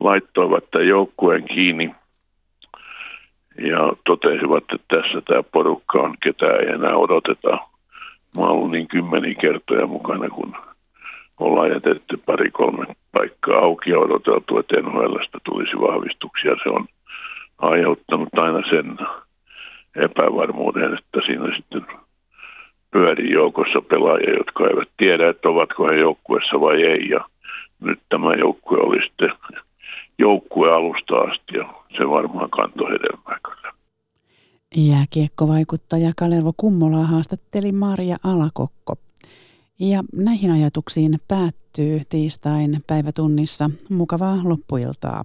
laittoivat 0.00 0.70
tämän 0.70 0.88
joukkueen 0.88 1.44
kiinni 1.44 1.94
ja 3.58 3.92
totesivat, 4.06 4.64
että 4.72 4.96
tässä 4.96 5.20
tämä 5.20 5.42
porukka 5.42 5.98
on, 5.98 6.14
ketä 6.22 6.46
ei 6.46 6.68
enää 6.68 6.96
odoteta. 6.96 7.58
Mä 8.38 8.44
ollut 8.46 8.70
niin 8.70 8.88
kymmeniä 8.88 9.34
kertoja 9.40 9.86
mukana, 9.86 10.28
kun 10.28 10.56
ollaan 11.40 11.70
jätetty 11.70 12.16
pari-kolme 12.26 12.86
paikkaa 13.12 13.58
auki 13.58 13.90
ja 13.90 13.98
odoteltu, 13.98 14.58
että 14.58 14.76
NHLstä 14.76 15.38
tulisi 15.44 15.80
vahvistuksia. 15.80 16.56
Se 16.62 16.68
on 16.68 16.86
aiheuttanut 17.58 18.28
aina 18.36 18.62
sen 18.70 18.96
epävarmuuden, 19.96 20.94
että 20.98 21.20
siinä 21.26 21.56
sitten 21.56 21.86
pyörii 22.90 23.30
joukossa 23.30 23.82
pelaajia, 23.88 24.36
jotka 24.36 24.66
eivät 24.68 24.88
tiedä, 24.96 25.28
että 25.28 25.48
ovatko 25.48 25.86
he 25.90 25.96
joukkueessa 25.96 26.60
vai 26.60 26.82
ei. 26.82 27.08
Ja 27.08 27.24
nyt 27.80 27.98
tämä 28.08 28.32
joukkue 28.38 28.78
oli 28.78 29.02
sitten 29.02 29.32
joukkue 30.18 30.72
alusta 30.72 31.14
asti 31.14 31.56
ja 31.56 31.74
se 31.96 32.08
varmaan 32.08 32.50
kantoi 32.50 32.90
hedelmää 32.90 33.38
kyllä. 33.44 33.72
Jääkiekkovaikuttaja 34.76 36.12
Kalervo 36.16 36.52
Kummola 36.56 37.06
haastatteli 37.06 37.72
Maria 37.72 38.16
Alakokko. 38.24 38.94
Ja 39.78 40.04
näihin 40.12 40.50
ajatuksiin 40.50 41.20
päättyy 41.28 42.00
tiistain 42.08 42.82
päivätunnissa 42.86 43.70
mukavaa 43.90 44.38
loppuiltaa. 44.44 45.24